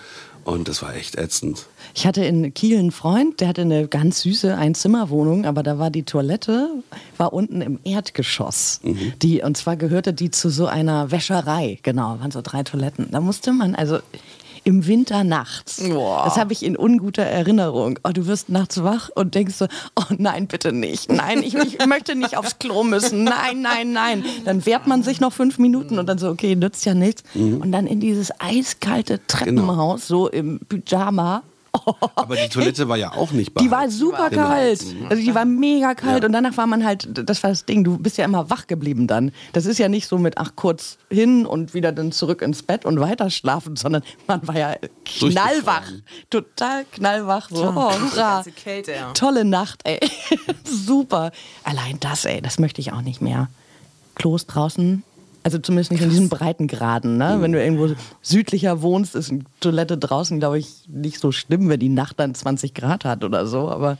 Und 0.43 0.67
das 0.67 0.83
war 0.83 0.93
echt 0.95 1.15
ätzend. 1.15 1.65
Ich 1.97 2.05
hatte 2.05 2.25
in 2.25 2.53
Kiel 2.53 2.77
einen 2.77 2.91
Freund, 2.91 3.39
der 3.39 3.47
hatte 3.47 3.61
eine 3.61 3.87
ganz 3.87 4.21
süße 4.21 4.55
Einzimmerwohnung, 4.57 5.45
aber 5.45 5.63
da 5.63 5.79
war 5.79 5.89
die 5.89 6.03
Toilette, 6.03 6.69
war 7.15 7.31
unten 7.31 7.61
im 7.61 7.79
Erdgeschoss. 7.85 8.81
Mhm. 8.83 9.13
Die, 9.21 9.41
und 9.41 9.55
zwar 9.55 9.77
gehörte 9.77 10.11
die 10.11 10.29
zu 10.29 10.49
so 10.49 10.65
einer 10.65 11.11
Wäscherei, 11.11 11.79
genau, 11.83 12.19
waren 12.19 12.31
so 12.31 12.41
drei 12.43 12.63
Toiletten. 12.63 13.07
Da 13.11 13.21
musste 13.21 13.53
man 13.53 13.75
also 13.75 13.99
im 14.65 14.87
Winter 14.87 15.23
nachts. 15.23 15.77
Das 15.77 16.35
habe 16.37 16.51
ich 16.51 16.65
in 16.65 16.75
unguter 16.75 17.23
Erinnerung. 17.23 17.97
Oh, 18.03 18.09
du 18.09 18.27
wirst 18.27 18.49
nachts 18.49 18.83
wach 18.83 19.09
und 19.15 19.33
denkst 19.33 19.55
so, 19.55 19.67
oh 19.95 20.13
nein, 20.17 20.47
bitte 20.47 20.73
nicht. 20.73 21.09
Nein, 21.09 21.43
ich, 21.43 21.53
ich 21.53 21.85
möchte 21.85 22.15
nicht 22.15 22.35
aufs 22.35 22.59
Klo 22.59 22.83
müssen. 22.83 23.23
Nein, 23.23 23.61
nein, 23.61 23.93
nein. 23.93 24.25
Dann 24.43 24.65
wehrt 24.65 24.85
man 24.85 25.01
sich 25.03 25.21
noch 25.21 25.31
fünf 25.31 25.59
Minuten 25.59 25.97
und 25.97 26.07
dann 26.07 26.17
so, 26.17 26.27
okay, 26.29 26.57
nützt 26.57 26.83
ja 26.83 26.93
nichts. 26.93 27.23
Mhm. 27.35 27.61
Und 27.61 27.71
dann 27.71 27.87
in 27.87 28.01
dieses 28.01 28.31
eiskalte 28.41 29.21
Treppenhaus, 29.27 30.07
so 30.07 30.27
im 30.27 30.59
Pyjama. 30.67 31.43
Aber 32.15 32.35
die 32.35 32.49
Toilette 32.49 32.87
war 32.87 32.97
ja 32.97 33.11
auch 33.13 33.31
nicht 33.31 33.59
Die 33.59 33.69
war 33.71 33.89
super 33.89 34.29
Genau. 34.29 34.47
kalt. 34.47 34.83
Also 35.09 35.23
die 35.23 35.33
war 35.35 35.45
mega 35.45 35.93
kalt 35.95 36.21
Ja. 36.23 36.25
und 36.27 36.31
danach 36.33 36.55
war 36.57 36.67
man 36.67 36.85
halt, 36.85 37.07
das 37.27 37.43
war 37.43 37.49
das 37.49 37.65
Ding, 37.65 37.83
du 37.83 37.97
bist 37.97 38.17
ja 38.17 38.25
immer 38.25 38.49
wach 38.49 38.67
geblieben 38.67 39.07
dann. 39.07 39.31
Das 39.53 39.65
ist 39.65 39.77
ja 39.77 39.87
nicht 39.89 40.07
so 40.07 40.17
mit, 40.17 40.37
ach 40.37 40.51
kurz 40.55 40.97
hin 41.09 41.45
und 41.45 41.73
wieder 41.73 41.91
dann 41.91 42.11
zurück 42.11 42.41
ins 42.41 42.63
Bett 42.63 42.85
und 42.85 42.99
weiter 42.99 43.29
schlafen, 43.29 43.75
sondern 43.75 44.03
man 44.27 44.47
war 44.47 44.57
ja 44.57 44.75
knallwach. 45.05 45.91
Total 46.29 46.85
knallwach. 46.91 47.49
So, 47.49 47.63
oh, 47.75 47.91
hurra. 47.91 48.43
Kälte, 48.55 48.91
ja. 48.93 49.11
Tolle 49.13 49.45
Nacht, 49.45 49.81
ey. 49.83 49.99
super. 50.63 51.31
Allein 51.63 51.99
das, 51.99 52.25
ey, 52.25 52.41
das 52.41 52.59
möchte 52.59 52.81
ich 52.81 52.93
auch 52.93 53.01
nicht 53.01 53.21
mehr. 53.21 53.49
Klos 54.15 54.45
draußen, 54.45 55.03
Also 55.45 55.59
zumindest 55.59 55.91
nicht 55.91 56.01
in 56.01 56.09
diesen 56.09 56.27
Breitengraden. 56.27 57.17
Ne? 57.17 57.37
Wenn 57.39 57.51
du 57.51 57.63
irgendwo 57.63 57.93
südlicher 58.23 58.81
wohnst, 58.81 59.13
ist 59.13 59.29
eine 59.29 59.41
Toilette 59.59 59.95
draußen, 59.95 60.39
glaube 60.39 60.57
ich, 60.57 60.85
nicht 60.87 61.19
so 61.19 61.31
schlimm, 61.31 61.69
wenn 61.69 61.79
die 61.79 61.89
Nacht 61.89 62.19
dann 62.19 62.33
20 62.33 62.73
Grad 62.73 63.05
hat 63.05 63.23
oder 63.23 63.45
so. 63.45 63.69
Aber 63.69 63.99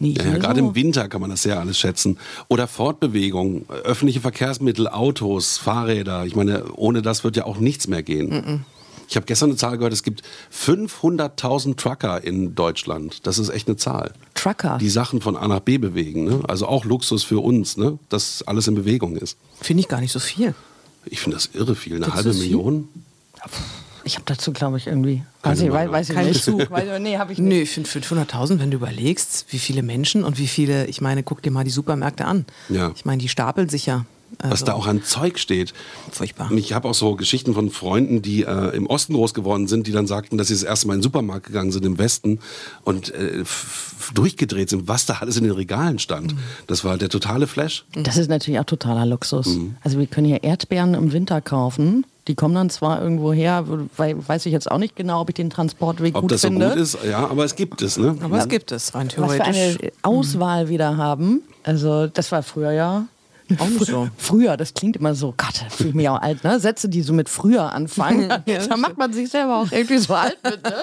Ja, 0.00 0.22
ja, 0.22 0.36
gerade 0.36 0.60
so. 0.60 0.66
im 0.68 0.74
Winter 0.74 1.08
kann 1.08 1.22
man 1.22 1.30
das 1.30 1.44
ja 1.44 1.58
alles 1.58 1.78
schätzen. 1.78 2.18
Oder 2.48 2.66
Fortbewegung, 2.66 3.64
öffentliche 3.84 4.20
Verkehrsmittel, 4.20 4.86
Autos, 4.86 5.56
Fahrräder. 5.56 6.26
Ich 6.26 6.36
meine, 6.36 6.64
ohne 6.74 7.00
das 7.00 7.24
wird 7.24 7.36
ja 7.38 7.46
auch 7.46 7.58
nichts 7.58 7.88
mehr 7.88 8.02
gehen. 8.02 8.66
Ich 9.08 9.16
habe 9.16 9.26
gestern 9.26 9.50
eine 9.50 9.56
Zahl 9.56 9.78
gehört, 9.78 9.92
es 9.92 10.02
gibt 10.02 10.22
500.000 10.52 11.76
Trucker 11.76 12.22
in 12.22 12.54
Deutschland. 12.54 13.26
Das 13.26 13.38
ist 13.38 13.50
echt 13.50 13.68
eine 13.68 13.76
Zahl. 13.76 14.12
Trucker. 14.34 14.78
Die 14.80 14.88
Sachen 14.88 15.20
von 15.20 15.36
A 15.36 15.46
nach 15.48 15.60
B 15.60 15.78
bewegen. 15.78 16.24
Ne? 16.24 16.40
Also 16.48 16.66
auch 16.66 16.84
Luxus 16.84 17.22
für 17.22 17.42
uns, 17.42 17.76
ne? 17.76 17.98
dass 18.08 18.42
alles 18.46 18.66
in 18.68 18.74
Bewegung 18.74 19.16
ist. 19.16 19.38
Finde 19.60 19.80
ich 19.82 19.88
gar 19.88 20.00
nicht 20.00 20.12
so 20.12 20.18
viel. 20.18 20.54
Ich 21.04 21.20
finde 21.20 21.36
das 21.36 21.50
irre 21.54 21.74
viel. 21.74 21.96
Eine 21.96 22.06
Findest 22.06 22.26
halbe? 22.26 22.38
Million? 22.38 22.88
Ich 24.04 24.14
habe 24.14 24.24
dazu, 24.26 24.52
glaube 24.52 24.76
ich, 24.76 24.86
irgendwie. 24.86 25.22
Keine 25.42 25.56
Weiß 25.56 25.62
ich, 25.62 25.72
weiß, 25.72 25.90
weiß 25.90 26.08
ich 26.10 26.14
Kein 26.14 26.26
nicht. 26.26 26.44
Bezug. 26.44 26.70
Weiß, 26.70 27.00
nee, 27.00 27.18
habe 27.18 27.32
ich 27.32 27.38
nicht. 27.40 27.48
Nö, 27.48 27.62
ich 27.62 27.70
finde 27.70 27.88
500.000, 27.88 28.60
wenn 28.60 28.70
du 28.70 28.76
überlegst, 28.76 29.46
wie 29.50 29.58
viele 29.58 29.82
Menschen 29.82 30.24
und 30.24 30.38
wie 30.38 30.46
viele, 30.46 30.86
ich 30.86 31.00
meine, 31.00 31.22
guck 31.22 31.42
dir 31.42 31.50
mal 31.50 31.64
die 31.64 31.70
Supermärkte 31.70 32.24
an. 32.24 32.44
Ja. 32.68 32.92
Ich 32.94 33.04
meine, 33.04 33.20
die 33.20 33.28
stapeln 33.28 33.68
sich 33.68 33.86
ja. 33.86 34.04
Was 34.38 34.50
Also, 34.50 34.64
da 34.66 34.72
auch 34.74 34.86
an 34.86 35.02
Zeug 35.02 35.38
steht. 35.38 35.72
Furchtbar. 36.12 36.50
Ich 36.52 36.72
habe 36.72 36.88
auch 36.88 36.94
so 36.94 37.14
Geschichten 37.16 37.54
von 37.54 37.70
Freunden, 37.70 38.20
die 38.22 38.42
äh, 38.42 38.76
im 38.76 38.86
Osten 38.86 39.14
groß 39.14 39.32
geworden 39.34 39.66
sind, 39.66 39.86
die 39.86 39.92
dann 39.92 40.06
sagten, 40.06 40.36
dass 40.36 40.48
sie 40.48 40.54
das 40.54 40.62
erste 40.62 40.86
Mal 40.88 40.94
in 40.94 40.98
den 41.00 41.04
Supermarkt 41.04 41.46
gegangen 41.46 41.72
sind 41.72 41.84
im 41.86 41.96
Westen 41.98 42.40
und 42.84 43.14
äh, 43.14 43.44
durchgedreht 44.14 44.70
sind, 44.70 44.88
was 44.88 45.06
da 45.06 45.14
alles 45.20 45.36
in 45.36 45.44
den 45.44 45.52
Regalen 45.52 45.98
stand. 45.98 46.34
Mhm. 46.34 46.38
Das 46.66 46.84
war 46.84 46.98
der 46.98 47.08
totale 47.08 47.46
Flash. 47.46 47.84
Das 47.94 48.16
ist 48.16 48.28
natürlich 48.28 48.60
auch 48.60 48.64
totaler 48.64 49.06
Luxus. 49.06 49.46
Mhm. 49.46 49.76
Also 49.82 49.98
wir 49.98 50.06
können 50.06 50.26
hier 50.26 50.42
Erdbeeren 50.42 50.94
im 50.94 51.12
Winter 51.12 51.40
kaufen. 51.40 52.04
Die 52.28 52.34
kommen 52.34 52.54
dann 52.56 52.70
zwar 52.70 53.00
irgendwo 53.00 53.32
her, 53.32 53.64
weiß 53.96 54.46
ich 54.46 54.52
jetzt 54.52 54.68
auch 54.70 54.78
nicht 54.78 54.96
genau, 54.96 55.20
ob 55.20 55.28
ich 55.28 55.36
den 55.36 55.48
Transportweg 55.48 56.16
Ob 56.16 56.22
gut 56.22 56.32
das 56.32 56.40
so 56.42 56.48
finde. 56.48 56.70
gut 56.70 56.76
ist, 56.78 56.98
ja, 57.08 57.24
aber 57.26 57.44
es 57.44 57.54
gibt 57.54 57.82
es. 57.82 57.96
Ne? 57.98 58.16
Aber 58.20 58.38
es 58.38 58.48
gibt 58.48 58.72
es 58.72 58.94
rein 58.96 59.06
Was 59.16 59.16
wir 59.16 59.38
theoretisch. 59.44 59.78
eine 59.80 59.92
Auswahl 60.02 60.68
wieder 60.68 60.96
haben. 60.96 61.42
Also 61.62 62.08
das 62.08 62.32
war 62.32 62.42
früher 62.42 62.72
ja. 62.72 63.06
Auch 63.58 63.68
nicht 63.68 63.86
so. 63.86 64.08
Früher, 64.16 64.56
das 64.56 64.74
klingt 64.74 64.96
immer 64.96 65.14
so, 65.14 65.34
Gott, 65.36 65.62
da 65.62 65.68
fühle 65.68 65.90
ich 65.90 65.94
mich 65.94 66.08
auch 66.08 66.20
alt, 66.20 66.42
ne? 66.42 66.58
Sätze, 66.58 66.88
die 66.88 67.02
so 67.02 67.12
mit 67.12 67.28
früher 67.28 67.72
anfangen, 67.72 68.28
da 68.68 68.76
macht 68.76 68.98
man 68.98 69.12
sich 69.12 69.28
selber 69.30 69.58
auch 69.58 69.70
irgendwie 69.70 69.98
so 69.98 70.14
alt 70.14 70.38
mit, 70.42 70.62
ne? 70.62 70.74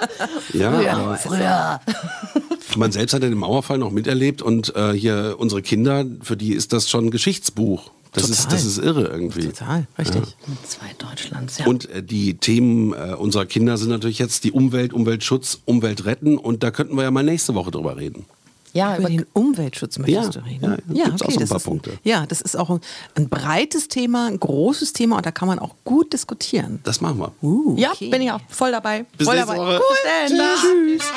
Ja, 0.53 0.71
Früher, 0.71 0.93
aber 0.93 1.15
früher. 1.17 1.81
man 2.77 2.91
selbst 2.91 3.13
hat 3.13 3.23
ja 3.23 3.29
den 3.29 3.37
Mauerfall 3.37 3.77
noch 3.77 3.91
miterlebt 3.91 4.41
und 4.41 4.75
äh, 4.75 4.93
hier 4.93 5.35
unsere 5.37 5.61
Kinder, 5.61 6.05
für 6.21 6.37
die 6.37 6.53
ist 6.53 6.73
das 6.73 6.89
schon 6.89 7.05
ein 7.05 7.11
Geschichtsbuch. 7.11 7.91
Das, 8.13 8.29
ist, 8.29 8.43
Total. 8.43 8.57
das 8.57 8.65
ist 8.65 8.77
irre 8.77 9.07
irgendwie. 9.07 9.47
Total, 9.47 9.87
richtig. 9.97 10.21
Mit 10.45 10.67
zwei 10.67 10.91
Deutschlands, 10.99 11.57
ja. 11.57 11.65
Und 11.65 11.89
äh, 11.89 12.03
die 12.03 12.35
Themen 12.35 12.93
äh, 12.93 13.15
unserer 13.15 13.47
Kinder 13.47 13.77
sind 13.77 13.89
natürlich 13.89 14.19
jetzt 14.19 14.43
die 14.43 14.51
Umwelt, 14.51 14.93
Umweltschutz, 14.93 15.59
Umwelt 15.65 16.05
retten 16.05 16.37
und 16.37 16.61
da 16.61 16.69
könnten 16.69 16.95
wir 16.95 17.03
ja 17.03 17.11
mal 17.11 17.23
nächste 17.23 17.55
Woche 17.55 17.71
drüber 17.71 17.97
reden. 17.97 18.25
Ja, 18.73 18.97
Über 18.97 19.07
den 19.09 19.25
Umweltschutz 19.33 19.99
möchtest 19.99 20.35
Ja, 20.35 20.41
du 20.41 20.47
reden. 20.47 20.77
ja, 20.93 21.05
gibt's 21.05 21.21
auch 21.21 21.29
so 21.29 21.35
ein 21.37 21.39
das 21.41 21.49
paar 21.49 21.57
ist 21.57 21.63
Punkte. 21.63 21.91
Ja, 22.03 22.25
das 22.25 22.41
ist 22.41 22.57
auch 22.57 22.69
ein, 22.71 22.79
ein 23.15 23.29
breites 23.29 23.87
Thema, 23.87 24.27
ein 24.27 24.39
großes 24.39 24.93
Thema 24.93 25.17
und 25.17 25.25
da 25.25 25.31
kann 25.31 25.47
man 25.47 25.59
auch 25.59 25.75
gut 25.85 26.11
diskutieren. 26.11 26.79
Das 26.83 26.99
machen 26.99 27.19
wir. 27.19 27.31
Uh, 27.41 27.75
ja 27.77 27.91
okay. 27.91 28.09
bin 28.09 28.21
ich 28.23 28.31
auch 28.31 28.41
voll 28.49 28.71
dabei. 28.71 29.05
Bis 29.17 29.27
voll 29.27 29.35
nächste 29.35 29.55
dabei. 29.55 29.67
Woche. 29.75 29.81
Bis 30.27 30.31
dann. 30.31 30.47
Tschüss. 30.59 31.11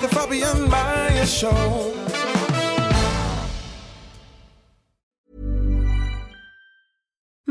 The 0.00 0.06
Fabian 0.14 0.68
Meyer 0.70 1.26
Show. 1.26 2.07